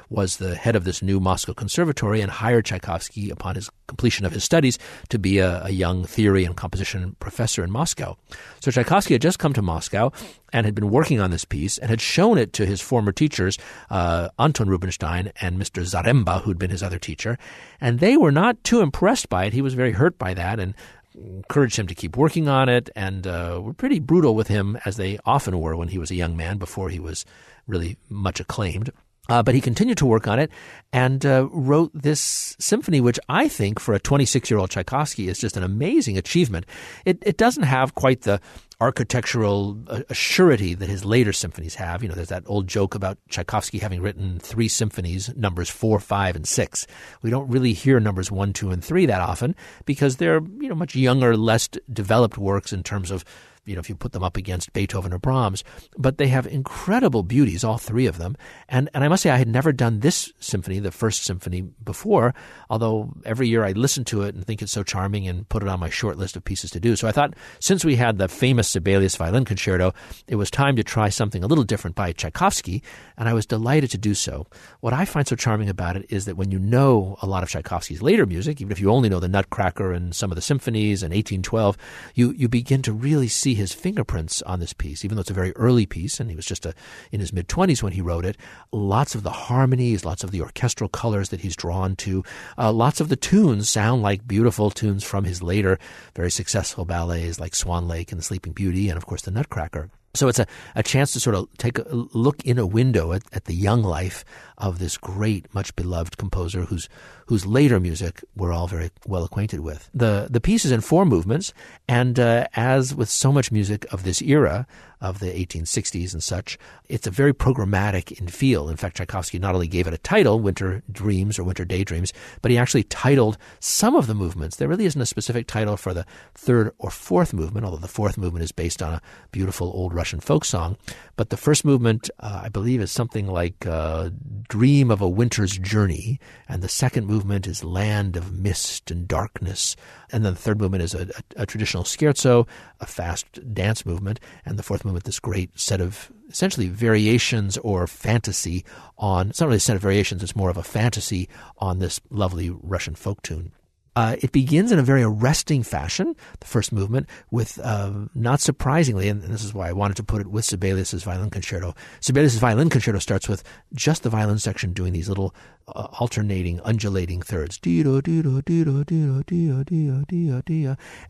was 0.09 0.37
the 0.37 0.55
head 0.55 0.77
of 0.77 0.85
this 0.85 1.03
new 1.03 1.21
Moscow 1.21 1.53
conservatory 1.55 2.21
and 2.21 2.31
hired 2.31 2.65
Tchaikovsky 2.65 3.31
upon 3.31 3.55
his 3.55 3.71
completion 3.87 4.25
of 4.25 4.33
his 4.33 4.45
studies 4.45 4.79
to 5.11 5.19
be 5.19 5.39
a, 5.39 5.65
a 5.65 5.71
young 5.71 6.05
theory 6.05 6.45
and 6.45 6.57
composition 6.57 7.17
professor 7.21 7.63
in 7.63 7.71
Moscow. 7.71 8.17
So 8.61 8.71
Tchaikovsky 8.71 9.15
had 9.15 9.23
just 9.23 9.39
come 9.39 9.53
to 9.53 9.63
Moscow 9.63 10.13
and 10.53 10.67
had 10.67 10.75
been 10.75 10.91
working 10.91 11.21
on 11.21 11.31
this 11.31 11.45
piece 11.45 11.79
and 11.79 11.91
had 11.91 12.01
shown 12.01 12.39
it 12.39 12.53
to 12.55 12.67
his 12.67 12.81
former 12.81 13.13
teachers, 13.13 13.59
uh, 13.91 14.29
Anton 14.39 14.69
Rubinstein 14.69 15.33
and 15.41 15.61
Mr. 15.61 15.83
Zaremba, 15.83 16.43
who'd 16.43 16.59
been 16.59 16.71
his 16.71 16.83
other 16.83 16.99
teacher. 16.99 17.39
And 17.81 18.01
they 18.01 18.17
were 18.17 18.33
not 18.33 18.63
too 18.65 18.81
impressed 18.81 19.29
by 19.29 19.45
it. 19.47 19.53
He 19.53 19.63
was 19.63 19.75
very 19.75 19.93
hurt 19.93 20.19
by 20.19 20.35
that 20.35 20.59
and 20.59 20.75
encouraged 21.15 21.79
him 21.79 21.87
to 21.87 21.95
keep 21.95 22.17
working 22.17 22.49
on 22.49 22.69
it 22.69 22.91
and 22.97 23.27
uh, 23.27 23.61
were 23.63 23.75
pretty 23.75 23.99
brutal 23.99 24.35
with 24.35 24.49
him, 24.49 24.79
as 24.85 24.97
they 24.97 25.19
often 25.25 25.59
were 25.61 25.77
when 25.77 25.89
he 25.89 25.99
was 25.99 26.11
a 26.11 26.15
young 26.15 26.37
man 26.37 26.59
before 26.59 26.89
he 26.89 26.99
was 26.99 27.25
really 27.67 27.97
much 28.09 28.41
acclaimed. 28.41 28.91
Uh, 29.29 29.41
but 29.41 29.55
he 29.55 29.61
continued 29.61 29.97
to 29.99 30.05
work 30.05 30.26
on 30.26 30.41
it 30.41 30.50
and 30.93 31.25
uh, 31.25 31.47
wrote 31.52 31.93
this 31.95 32.57
symphony, 32.59 33.00
which 33.00 33.21
I 33.29 33.47
think 33.47 33.79
for 33.79 33.95
a 33.95 34.00
26 34.00 34.50
year 34.50 34.59
old 34.59 34.71
Tchaikovsky 34.71 35.29
is 35.29 35.38
just 35.38 35.57
an 35.57 35.62
amazing 35.62 36.19
achievement. 36.19 36.67
It, 37.05 37.19
it 37.23 37.37
doesn't 37.37 37.62
have 37.62 37.95
quite 37.95 38.23
the 38.23 38.41
architectural 38.81 39.79
surety 40.11 40.75
that 40.75 40.88
his 40.88 41.05
later 41.05 41.33
symphonies 41.33 41.76
have. 41.76 42.02
You 42.02 42.09
know, 42.09 42.17
there's 42.17 42.31
that 42.31 42.43
old 42.47 42.67
joke 42.67 42.97
about 42.97 43.17
Tchaikovsky 43.29 43.79
having 43.79 44.02
written 44.02 44.41
three 44.41 44.67
symphonies, 44.67 45.33
numbers 45.37 45.71
four, 45.71 46.00
five, 46.00 46.35
and 46.35 46.47
six. 46.47 46.88
We 47.23 47.31
don't 47.31 47.49
really 47.49 47.75
hear 47.75 48.00
numbers 48.00 48.29
one, 48.33 48.52
two, 48.52 48.73
and 48.73 48.85
three 48.85 49.07
that 49.07 49.21
often 49.21 49.55
because 49.85 50.17
they're, 50.17 50.41
you 50.59 50.69
know, 50.69 50.75
much 50.75 50.97
younger, 50.97 51.37
less 51.37 51.69
developed 51.93 52.38
works 52.38 52.73
in 52.73 52.83
terms 52.83 53.12
of 53.12 53.25
you 53.64 53.75
know, 53.75 53.81
if 53.81 53.88
you 53.88 53.95
put 53.95 54.12
them 54.12 54.25
up 54.25 54.37
against 54.37 54.73
Beethoven 54.73 55.12
or 55.12 55.19
Brahms, 55.19 55.62
but 55.97 56.19
they 56.19 56.28
have 56.28 56.47
incredible 56.47 57.23
beauties, 57.23 57.62
all 57.62 57.78
three 57.78 58.07
of 58.07 58.19
them. 58.19 58.37
And, 58.69 58.90
and 58.92 59.04
I 59.04 59.09
must 59.09 59.23
say, 59.23 59.31
I 59.31 59.37
had 59.37 59.49
never 59.49 59.73
done 59.73 60.00
this 60.00 60.33
symphony, 60.40 60.81
the 60.81 60.90
first 60.90 61.25
symphony, 61.25 61.62
before, 61.62 62.35
although 62.69 63.12
every 63.25 63.49
year 63.49 63.64
I 63.64 63.73
listen 63.73 64.04
to 64.07 64.23
it 64.23 64.35
and 64.35 64.45
think 64.45 64.62
it's 64.62 64.73
so 64.73 64.83
charming 64.83 65.28
and 65.28 65.49
put 65.49 65.62
it 65.62 65.69
on 65.69 65.78
my 65.78 65.90
short 65.90 66.19
list 66.19 66.37
of 66.37 66.45
pieces 66.45 66.71
to 66.73 66.81
do. 66.81 66.97
So 66.97 67.07
I 67.07 67.12
thought, 67.12 67.35
since 67.61 67.85
we 67.85 67.97
had 67.97 68.19
the 68.19 68.28
famous 68.28 68.69
Sibelius 68.69 69.16
violin 69.16 69.45
concerto, 69.45 69.92
it 70.26 70.37
was 70.37 70.50
time 70.50 70.76
to 70.76 70.85
try 70.85 71.09
something 71.09 71.45
a 71.45 71.47
little 71.47 71.64
different 71.64 71.95
by 71.95 72.12
Tchaikovsky, 72.12 72.83
and 73.16 73.28
I 73.28 73.35
was 73.35 73.47
delighted 73.47 73.90
to 73.92 73.99
do 73.99 74.14
so. 74.14 74.47
What 74.81 74.92
I 74.92 75.04
find 75.04 75.26
so 75.26 75.37
charming 75.37 75.69
about 75.69 75.97
it 75.97 76.07
is 76.09 76.25
that 76.25 76.37
when 76.37 76.50
you 76.50 76.59
know 76.59 77.16
a 77.23 77.26
lot 77.26 77.42
of 77.42 77.49
Tchaikovsky's 77.49 78.02
later 78.02 78.26
music, 78.26 78.61
even 78.61 78.73
if 78.73 78.81
you 78.81 78.90
only 78.90 79.09
know 79.09 79.21
the 79.21 79.28
Nutcracker 79.28 79.92
and 79.92 80.14
some 80.14 80.33
of 80.33 80.37
the 80.37 80.42
symphonies 80.42 81.02
and 81.02 81.12
1812, 81.12 81.76
you, 82.14 82.33
you 82.33 82.49
begin 82.49 82.83
to 82.83 82.92
really 82.92 83.28
see 83.28 83.52
see 83.53 83.61
his 83.61 83.73
fingerprints 83.73 84.43
on 84.43 84.61
this 84.61 84.73
piece, 84.73 85.05
even 85.05 85.17
though 85.17 85.21
it's 85.21 85.31
a 85.31 85.35
very 85.35 85.53
early 85.57 85.87
piece, 85.87 86.21
and 86.21 86.31
he 86.31 86.37
was 86.37 86.47
just 86.47 86.67
a, 86.67 86.75
in 87.11 87.21
his 87.21 87.33
mid 87.33 87.49
20s 87.49 87.83
when 87.83 87.93
he 87.93 88.01
wrote 88.01 88.25
it. 88.25 88.37
Lots 88.73 89.15
of 89.15 89.23
the 89.23 89.31
harmonies, 89.31 90.05
lots 90.05 90.25
of 90.25 90.31
the 90.31 90.41
orchestral 90.41 90.89
colors 90.89 91.29
that 91.29 91.41
he's 91.41 91.57
drawn 91.57 91.97
to, 91.97 92.25
uh, 92.57 92.73
lots 92.73 93.01
of 93.01 93.09
the 93.09 93.17
tunes 93.17 93.69
sound 93.69 94.03
like 94.03 94.27
beautiful 94.27 94.71
tunes 94.71 95.05
from 95.05 95.25
his 95.25 95.43
later 95.43 95.79
very 96.15 96.31
successful 96.31 96.85
ballets 96.85 97.39
like 97.39 97.55
Swan 97.55 97.89
Lake 97.89 98.13
and 98.13 98.19
The 98.19 98.25
Sleeping 98.25 98.53
Beauty, 98.53 98.89
and 98.89 98.97
of 98.97 99.07
course 99.07 99.23
The 99.23 99.31
Nutcracker. 99.31 99.91
So 100.15 100.29
it's 100.29 100.39
a, 100.39 100.47
a 100.75 100.83
chance 100.83 101.13
to 101.13 101.21
sort 101.21 101.37
of 101.37 101.49
take 101.57 101.79
a 101.79 101.85
look 101.91 102.45
in 102.45 102.59
a 102.59 102.67
window 102.67 103.13
at, 103.13 103.23
at 103.33 103.47
the 103.47 103.55
young 103.55 103.83
life 103.83 104.27
of 104.59 104.79
this 104.79 104.99
great, 104.99 105.53
much 105.55 105.75
beloved 105.75 106.19
composer 106.19 106.63
whose 106.67 106.89
whose 107.33 107.47
later 107.47 107.81
music 107.81 108.23
we're 108.37 108.53
all 108.53 108.67
very 108.67 108.91
well 109.07 109.25
acquainted 109.25 109.61
with. 109.61 109.89
The 109.95 110.29
the 110.29 110.39
piece 110.39 110.67
is 110.67 110.71
in 110.71 110.83
four 110.83 111.07
movements, 111.07 111.55
and 111.89 112.21
uh, 112.21 112.47
as 112.53 112.95
with 112.95 113.09
so 113.09 113.33
much 113.33 113.51
music 113.51 113.87
of 113.91 114.05
this 114.05 114.21
era, 114.21 114.67
of 115.03 115.19
the 115.19 115.27
1860s 115.27 116.12
and 116.12 116.23
such. 116.23 116.57
It's 116.89 117.09
a 117.09 117.11
very 117.11 117.35
programmatic 117.35 118.19
in 118.21 118.29
feel. 118.29 118.69
In 118.69 118.77
fact, 118.77 118.97
Tchaikovsky 118.97 119.39
not 119.41 119.55
only 119.55 119.67
gave 119.67 119.89
it 119.89 119.93
a 119.93 119.99
title, 119.99 120.39
Winter 120.39 120.83
Dreams 120.91 121.39
or 121.39 121.45
Winter 121.45 121.65
Daydreams, 121.65 122.12
but 122.41 122.53
he 122.53 122.57
actually 122.57 122.85
titled 122.85 123.37
some 123.59 123.97
of 123.97 124.07
the 124.07 124.15
movements. 124.15 124.57
There 124.57 124.69
really 124.69 124.87
isn't 124.87 125.01
a 125.01 125.07
specific 125.07 125.49
title 125.49 125.77
for 125.77 125.93
the 125.93 126.07
third 126.35 126.73
or 126.79 126.91
fourth 126.91 127.35
movement, 127.35 127.67
although 127.67 127.79
the 127.79 127.89
fourth 127.89 128.17
movement 128.17 128.45
is 128.45 128.53
based 128.53 128.81
on 128.81 128.95
a 128.95 129.03
beautiful 129.33 129.73
old 129.75 129.93
Russian 129.93 130.21
folk 130.21 130.45
song. 130.45 130.77
But 131.17 131.31
the 131.31 131.37
first 131.37 131.65
movement, 131.65 132.09
uh, 132.21 132.43
I 132.45 132.49
believe, 132.49 132.81
is 132.81 132.93
something 132.93 133.27
like 133.27 133.67
uh, 133.67 134.11
Dream 134.49 134.93
of 134.93 135.01
a 135.01 135.09
Winter's 135.09 135.59
Journey, 135.59 136.21
and 136.49 136.62
the 136.62 136.69
second 136.69 137.07
movement 137.09 137.22
is 137.31 137.64
Land 137.64 138.17
of 138.17 138.33
Mist 138.33 138.91
and 138.91 139.07
Darkness. 139.07 139.76
And 140.11 140.25
then 140.25 140.35
the 140.35 140.38
third 140.38 140.61
movement 140.61 140.83
is 140.83 140.95
a, 140.95 141.02
a, 141.37 141.43
a 141.43 141.47
traditional 141.47 141.85
scherzo, 141.85 142.47
a 142.81 142.87
fast 142.87 143.55
dance 143.55 143.87
movement, 143.87 144.21
and 144.45 144.59
the 144.59 144.62
fourth 144.62 144.85
movement, 144.85 145.05
this 145.05 145.21
great 145.21 145.59
set 145.59 145.81
of 145.81 146.11
essentially 146.29 146.69
variations 146.69 147.59
or 147.59 147.87
fantasy 147.87 148.64
on, 148.99 149.31
it's 149.31 149.41
not 149.41 149.47
really 149.47 149.57
a 149.59 149.61
set 149.61 149.76
of 149.76 149.83
variations, 149.83 150.23
it's 150.23 150.37
more 150.37 150.50
of 150.50 150.57
a 150.57 150.62
fantasy 150.62 151.29
on 151.59 151.79
this 151.79 152.00
lovely 152.11 152.50
Russian 152.50 152.95
folk 152.95 153.23
tune. 153.23 153.52
Uh, 153.95 154.17
it 154.21 154.33
begins 154.33 154.73
in 154.73 154.79
a 154.79 154.83
very 154.83 155.03
arresting 155.03 155.63
fashion, 155.63 156.17
the 156.41 156.47
first 156.47 156.73
movement, 156.73 157.07
with 157.31 157.59
uh, 157.63 157.93
not 158.15 158.41
surprisingly, 158.41 159.09
and 159.09 159.23
this 159.23 159.45
is 159.45 159.53
why 159.53 159.69
I 159.69 159.73
wanted 159.73 159.99
to 159.99 160.03
put 160.03 160.23
it 160.23 160.29
with 160.29 160.47
Sibelius's 160.47 161.03
violin 161.05 161.29
concerto. 161.29 161.75
Sibelius's 162.01 162.39
violin 162.39 162.71
concerto 162.71 162.99
starts 162.99 163.29
with 163.29 163.45
just 163.75 164.03
the 164.03 164.09
violin 164.09 164.39
section 164.39 164.73
doing 164.73 164.95
these 164.95 165.11
little 165.11 165.35
uh, 165.69 165.89
alternating, 166.01 166.59
undulating 166.61 167.21
thirds. 167.21 167.61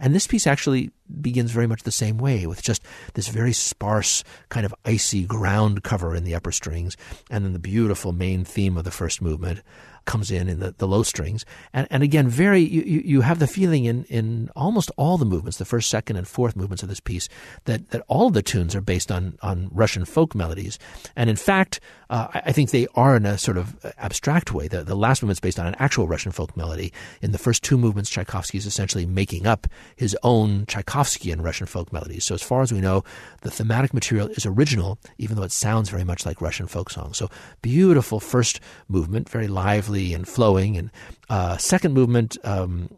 And 0.00 0.14
this 0.14 0.26
piece 0.26 0.46
actually 0.48 0.90
begins 1.20 1.50
very 1.52 1.66
much 1.68 1.84
the 1.84 1.92
same 1.92 2.18
way, 2.18 2.46
with 2.46 2.62
just 2.62 2.82
this 3.14 3.28
very 3.28 3.52
sparse, 3.52 4.24
kind 4.48 4.66
of 4.66 4.74
icy 4.84 5.24
ground 5.24 5.84
cover 5.84 6.16
in 6.16 6.24
the 6.24 6.34
upper 6.34 6.50
strings, 6.50 6.96
and 7.30 7.44
then 7.44 7.52
the 7.52 7.58
beautiful 7.60 8.12
main 8.12 8.44
theme 8.44 8.76
of 8.76 8.82
the 8.82 8.90
first 8.90 9.22
movement 9.22 9.60
comes 10.04 10.30
in 10.30 10.48
in 10.48 10.60
the, 10.60 10.72
the 10.78 10.86
low 10.86 11.02
strings. 11.02 11.44
And, 11.72 11.86
and 11.90 12.02
again, 12.02 12.28
very 12.28 12.60
you, 12.60 13.02
you 13.04 13.20
have 13.20 13.38
the 13.38 13.46
feeling 13.46 13.84
in, 13.84 14.04
in 14.04 14.50
almost 14.56 14.90
all 14.96 15.18
the 15.18 15.24
movements, 15.24 15.58
the 15.58 15.64
first, 15.64 15.88
second, 15.90 16.16
and 16.16 16.26
fourth 16.26 16.56
movements 16.56 16.82
of 16.82 16.88
this 16.88 17.00
piece, 17.00 17.28
that, 17.64 17.90
that 17.90 18.02
all 18.08 18.28
of 18.28 18.34
the 18.34 18.42
tunes 18.42 18.74
are 18.74 18.80
based 18.80 19.12
on, 19.12 19.38
on 19.42 19.68
Russian 19.72 20.04
folk 20.04 20.34
melodies. 20.34 20.78
And 21.16 21.28
in 21.28 21.36
fact, 21.36 21.80
uh, 22.10 22.28
I 22.32 22.52
think 22.52 22.70
they 22.70 22.86
are 22.94 23.16
in 23.16 23.26
a 23.26 23.38
sort 23.38 23.56
of 23.56 23.84
abstract 23.98 24.52
way. 24.52 24.68
The, 24.68 24.84
the 24.84 24.94
last 24.94 25.22
movement's 25.22 25.40
based 25.40 25.58
on 25.58 25.66
an 25.66 25.76
actual 25.78 26.06
Russian 26.06 26.32
folk 26.32 26.56
melody. 26.56 26.92
In 27.20 27.32
the 27.32 27.38
first 27.38 27.62
two 27.62 27.78
movements, 27.78 28.10
Tchaikovsky 28.10 28.58
is 28.58 28.66
essentially 28.66 29.06
making 29.06 29.46
up 29.46 29.66
his 29.96 30.16
own 30.22 30.66
Tchaikovskyan 30.66 31.42
Russian 31.42 31.66
folk 31.66 31.92
melodies. 31.92 32.24
So 32.24 32.34
as 32.34 32.42
far 32.42 32.62
as 32.62 32.72
we 32.72 32.80
know, 32.80 33.04
the 33.42 33.50
thematic 33.50 33.94
material 33.94 34.28
is 34.28 34.44
original, 34.46 34.98
even 35.18 35.36
though 35.36 35.42
it 35.42 35.52
sounds 35.52 35.88
very 35.88 36.04
much 36.04 36.26
like 36.26 36.40
Russian 36.40 36.66
folk 36.66 36.90
songs. 36.90 37.16
So 37.16 37.30
beautiful 37.62 38.20
first 38.20 38.60
movement, 38.88 39.28
very 39.28 39.48
lively 39.48 39.91
and 40.14 40.26
flowing, 40.26 40.76
and 40.76 40.90
uh, 41.28 41.56
second 41.56 41.94
movement, 41.94 42.36
um, 42.44 42.88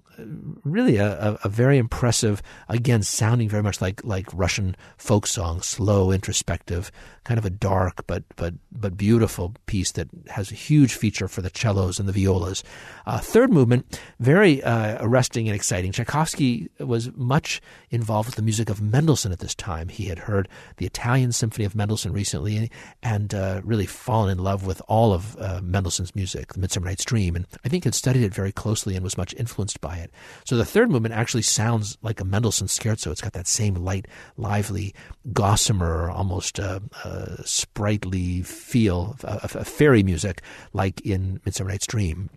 really 0.64 0.96
a, 0.96 1.38
a, 1.44 1.48
very 1.48 1.78
impressive, 1.78 2.42
again, 2.68 3.02
sounding 3.02 3.48
very 3.48 3.62
much 3.62 3.80
like, 3.80 4.04
like 4.04 4.26
Russian 4.32 4.76
folk 4.96 5.26
song, 5.26 5.62
slow, 5.62 6.10
introspective, 6.10 6.90
kind 7.24 7.38
of 7.38 7.44
a 7.44 7.50
dark 7.50 8.06
but 8.06 8.22
but 8.36 8.54
but 8.70 8.96
beautiful 8.96 9.54
piece 9.66 9.92
that 9.92 10.08
has 10.28 10.52
a 10.52 10.54
huge 10.54 10.94
feature 10.94 11.26
for 11.26 11.42
the 11.42 11.50
cellos 11.54 11.98
and 11.98 12.08
the 12.08 12.12
violas. 12.12 12.62
Uh, 13.06 13.18
third 13.18 13.50
movement, 13.50 14.00
very 14.20 14.62
uh, 14.62 14.98
arresting 15.00 15.48
and 15.48 15.56
exciting. 15.56 15.90
Tchaikovsky 15.92 16.68
was 16.78 17.10
much 17.14 17.60
involved 17.90 18.26
with 18.26 18.36
the 18.36 18.42
music 18.42 18.68
of 18.70 18.80
Mendelssohn 18.80 19.32
at 19.32 19.38
this 19.38 19.54
time. 19.54 19.88
He 19.88 20.06
had 20.06 20.20
heard 20.20 20.48
the 20.76 20.86
Italian 20.86 21.32
Symphony 21.32 21.64
of 21.64 21.74
Mendelssohn 21.74 22.12
recently 22.12 22.70
and 23.02 23.34
uh, 23.34 23.60
really 23.64 23.86
fallen 23.86 24.30
in 24.30 24.38
love 24.38 24.66
with 24.66 24.82
all 24.86 25.12
of 25.12 25.36
uh, 25.38 25.60
Mendelssohn's 25.62 26.14
music, 26.14 26.52
the 26.52 26.60
Midsummer 26.60 26.86
Night's 26.86 27.04
Dream, 27.04 27.36
and 27.36 27.46
I 27.64 27.68
think 27.68 27.84
had 27.84 27.94
studied 27.94 28.22
it 28.22 28.34
very 28.34 28.52
closely 28.52 28.94
and 28.96 29.04
was 29.04 29.16
much 29.16 29.34
influenced 29.34 29.80
by 29.80 29.96
it. 29.96 30.03
So 30.44 30.56
the 30.56 30.64
third 30.64 30.90
movement 30.90 31.14
actually 31.14 31.42
sounds 31.42 31.98
like 32.02 32.20
a 32.20 32.24
Mendelssohn 32.24 32.68
scherzo. 32.68 33.10
It's 33.10 33.20
got 33.20 33.32
that 33.32 33.46
same 33.46 33.74
light, 33.74 34.06
lively, 34.36 34.94
gossamer, 35.32 36.10
almost 36.10 36.58
uh, 36.60 36.80
uh, 37.04 37.36
sprightly 37.44 38.42
feel 38.42 39.16
of, 39.24 39.56
of 39.56 39.66
fairy 39.68 40.02
music, 40.02 40.42
like 40.72 41.00
in 41.02 41.40
Midsummer 41.44 41.70
Night's 41.70 41.86
Dream. 41.86 42.30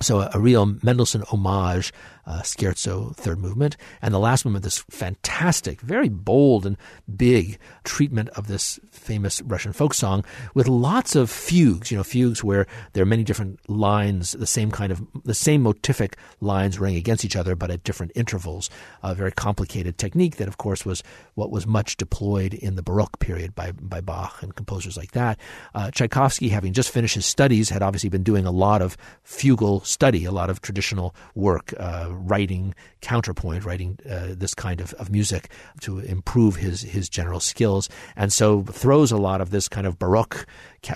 So 0.00 0.20
a, 0.20 0.30
a, 0.34 0.40
real 0.40 0.66
Mendelssohn 0.82 1.22
homage 1.22 1.92
uh, 2.26 2.40
scherzo 2.42 3.14
third 3.16 3.38
movement, 3.38 3.76
and 4.00 4.14
the 4.14 4.18
last 4.18 4.44
movement, 4.44 4.64
this 4.64 4.84
fantastic, 4.90 5.80
very 5.80 6.08
bold 6.08 6.64
and 6.64 6.76
big 7.14 7.58
treatment 7.84 8.28
of 8.30 8.46
this 8.46 8.80
famous 8.90 9.42
Russian 9.42 9.72
folk 9.72 9.92
song 9.92 10.24
with 10.54 10.66
lots 10.66 11.14
of 11.14 11.30
fugues. 11.30 11.90
You 11.90 11.98
know, 11.98 12.04
fugues 12.04 12.42
where 12.42 12.66
there 12.92 13.02
are 13.02 13.06
many 13.06 13.22
different 13.22 13.58
lines, 13.68 14.32
the 14.32 14.46
same 14.46 14.70
kind 14.70 14.92
of 14.92 15.06
the 15.24 15.34
same 15.34 15.64
motific 15.64 16.14
lines 16.40 16.78
running 16.78 16.96
against 16.96 17.24
each 17.24 17.36
other, 17.36 17.54
but 17.54 17.70
at 17.70 17.84
different 17.84 18.12
intervals. 18.14 18.70
A 19.02 19.14
very 19.14 19.32
complicated 19.32 19.98
technique 19.98 20.36
that, 20.36 20.48
of 20.48 20.58
course, 20.58 20.86
was 20.86 21.02
what 21.34 21.50
was 21.50 21.66
much 21.66 21.96
deployed 21.96 22.54
in 22.54 22.76
the 22.76 22.82
Baroque 22.82 23.18
period 23.18 23.54
by 23.54 23.72
by 23.72 24.00
Bach 24.00 24.42
and 24.42 24.54
composers 24.54 24.96
like 24.96 25.12
that. 25.12 25.38
Uh, 25.74 25.90
Tchaikovsky, 25.90 26.48
having 26.48 26.72
just 26.72 26.90
finished 26.90 27.16
his 27.16 27.26
studies, 27.26 27.68
had 27.68 27.82
obviously 27.82 28.08
been 28.08 28.22
doing 28.22 28.46
a 28.46 28.50
lot 28.50 28.80
of 28.80 28.96
fugal 29.24 29.84
study, 29.92 30.24
a 30.24 30.32
lot 30.32 30.50
of 30.50 30.60
traditional 30.60 31.14
work. 31.34 31.74
Uh, 31.78 32.08
writing 32.10 32.74
counterpoint, 33.00 33.64
writing 33.64 33.98
uh, 34.08 34.28
this 34.30 34.54
kind 34.54 34.80
of, 34.80 34.92
of 34.94 35.10
music 35.10 35.50
to 35.80 35.98
improve 35.98 36.56
his 36.56 36.82
his 36.82 37.08
general 37.08 37.40
skills, 37.40 37.88
and 38.16 38.32
so 38.32 38.62
throws 38.64 39.12
a 39.12 39.16
lot 39.16 39.40
of 39.40 39.50
this 39.50 39.68
kind 39.68 39.86
of 39.86 39.98
baroque 39.98 40.46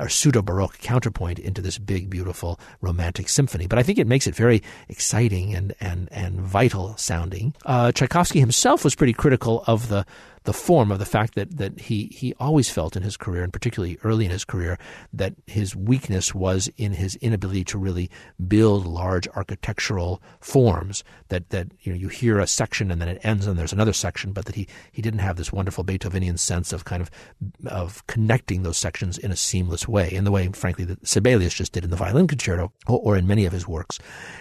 or 0.01 0.09
pseudo 0.09 0.43
baroque 0.43 0.79
counterpoint 0.79 1.39
into 1.39 1.61
this 1.61 1.79
big, 1.79 2.11
beautiful 2.11 2.59
romantic 2.81 3.29
symphony. 3.29 3.67
But 3.67 3.79
I 3.79 3.83
think 3.83 3.99
it 3.99 4.07
makes 4.07 4.27
it 4.27 4.35
very 4.35 4.63
exciting 4.89 5.55
and 5.55 5.75
and 5.81 6.09
and 6.11 6.41
vital 6.41 6.97
sounding. 6.97 7.55
Uh, 7.65 7.93
Tchaikovsky 7.93 8.41
himself 8.41 8.85
was 8.85 8.95
pretty 8.95 9.13
critical 9.13 9.63
of 9.67 9.89
the 9.89 10.07
the 10.47 10.53
form 10.53 10.91
of 10.91 10.99
the 10.99 11.05
fact 11.05 11.35
that 11.35 11.59
that 11.59 11.79
he 11.79 12.07
he 12.07 12.33
always 12.41 12.71
felt 12.71 12.97
in 12.97 13.03
his 13.03 13.17
career, 13.17 13.43
and 13.43 13.53
particularly 13.53 13.99
early 14.03 14.25
in 14.25 14.31
his 14.31 14.45
career, 14.45 14.79
that 15.13 15.35
his 15.47 15.77
weakness 15.77 16.35
was 16.35 16.71
in 16.77 16.95
his 16.95 17.17
inability 17.17 17.65
to 17.65 17.79
really 17.79 18.09
build 18.49 18.87
large 18.87 19.29
architectural 19.35 20.23
forms. 20.41 21.05
That 21.29 21.51
that 21.51 21.69
you 21.81 21.93
know 21.93 21.99
you 21.99 22.09
hear 22.09 22.39
a 22.39 22.47
section 22.47 22.91
and 22.91 23.01
then 23.01 23.09
it 23.09 23.21
ends 23.23 23.47
and 23.47 23.59
there's 23.59 23.73
another 23.73 23.93
section, 23.93 24.33
but 24.33 24.47
that 24.47 24.55
he 24.55 24.67
he 24.93 25.03
didn't 25.03 25.21
have 25.21 25.37
this 25.37 25.53
wonderful 25.53 25.85
Beethovenian 25.85 26.39
sense 26.39 26.73
of 26.73 26.85
kind 26.85 27.03
of 27.03 27.11
of 27.67 28.07
connecting 28.07 28.63
those 28.63 28.79
sections 28.79 29.19
in 29.19 29.31
a 29.31 29.37
seamless 29.37 29.89
way, 29.89 30.11
in 30.13 30.25
the 30.25 30.31
way, 30.31 30.49
frankly, 30.49 30.85
that 30.85 31.07
Sibelius 31.07 31.55
just 31.55 31.73
did 31.73 31.85
in 31.85 31.91
the 31.91 31.97
violin 31.97 32.29
concerto 32.29 32.73
or, 32.87 33.01
or 33.03 33.17
in 33.17 33.27
many 33.27 33.47
of 33.47 33.53
his 33.53 33.67
works, 33.67 33.99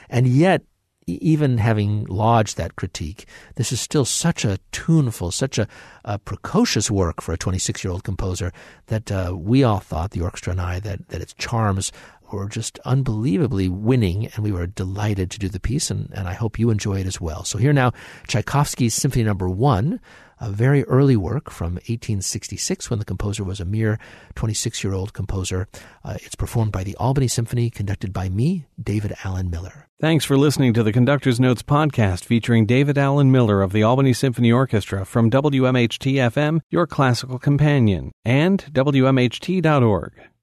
and 0.09 0.27
yet 0.27 0.61
even 1.07 1.59
having 1.59 2.05
lodged 2.05 2.57
that 2.57 2.75
critique, 2.75 3.25
this 3.55 3.71
is 3.71 3.79
still 3.79 4.05
such 4.05 4.43
a 4.43 4.59
tuneful, 4.71 5.31
such 5.31 5.57
a, 5.59 5.67
a 6.03 6.17
precocious 6.17 6.89
work 6.89 7.21
for 7.21 7.33
a 7.33 7.37
26 7.37 7.83
year 7.83 7.91
old 7.91 8.03
composer 8.03 8.51
that 8.87 9.11
uh, 9.11 9.33
we 9.37 9.63
all 9.63 9.79
thought, 9.79 10.11
the 10.11 10.21
orchestra 10.21 10.51
and 10.51 10.61
I, 10.61 10.79
that, 10.79 11.09
that 11.09 11.21
its 11.21 11.33
charms 11.33 11.91
were 12.31 12.49
just 12.49 12.79
unbelievably 12.85 13.69
winning, 13.69 14.27
and 14.27 14.43
we 14.43 14.51
were 14.51 14.65
delighted 14.65 15.29
to 15.31 15.39
do 15.39 15.47
the 15.47 15.59
piece, 15.59 15.91
and, 15.91 16.09
and 16.13 16.27
I 16.27 16.33
hope 16.33 16.57
you 16.57 16.69
enjoy 16.69 16.99
it 16.99 17.07
as 17.07 17.21
well. 17.21 17.43
So 17.43 17.57
here 17.57 17.73
now, 17.73 17.93
Tchaikovsky's 18.27 18.95
Symphony 18.95 19.23
Number 19.23 19.47
One, 19.47 19.99
a 20.39 20.49
very 20.49 20.83
early 20.85 21.15
work 21.15 21.49
from 21.49 21.75
1866 21.75 22.89
when 22.89 22.99
the 22.99 23.05
composer 23.05 23.43
was 23.43 23.59
a 23.59 23.65
mere 23.65 23.99
26 24.35 24.83
year 24.83 24.93
old 24.93 25.13
composer. 25.13 25.67
Uh, 26.03 26.17
it's 26.21 26.35
performed 26.35 26.71
by 26.71 26.83
the 26.83 26.95
Albany 26.97 27.27
Symphony, 27.27 27.69
conducted 27.69 28.13
by 28.13 28.29
me, 28.29 28.65
David 28.81 29.13
Alan 29.23 29.49
Miller. 29.49 29.87
Thanks 29.99 30.25
for 30.25 30.37
listening 30.37 30.73
to 30.73 30.83
the 30.83 30.91
Conductor's 30.91 31.39
Notes 31.39 31.63
podcast 31.63 32.25
featuring 32.25 32.65
David 32.65 32.97
Alan 32.97 33.31
Miller 33.31 33.61
of 33.61 33.71
the 33.71 33.83
Albany 33.83 34.11
Symphony 34.11 34.51
Orchestra 34.51 35.05
from 35.05 35.31
WMHT 35.31 36.15
FM, 36.15 36.59
your 36.69 36.85
classical 36.85 37.39
companion, 37.39 38.11
and 38.25 38.65
WMHT.org. 38.73 40.34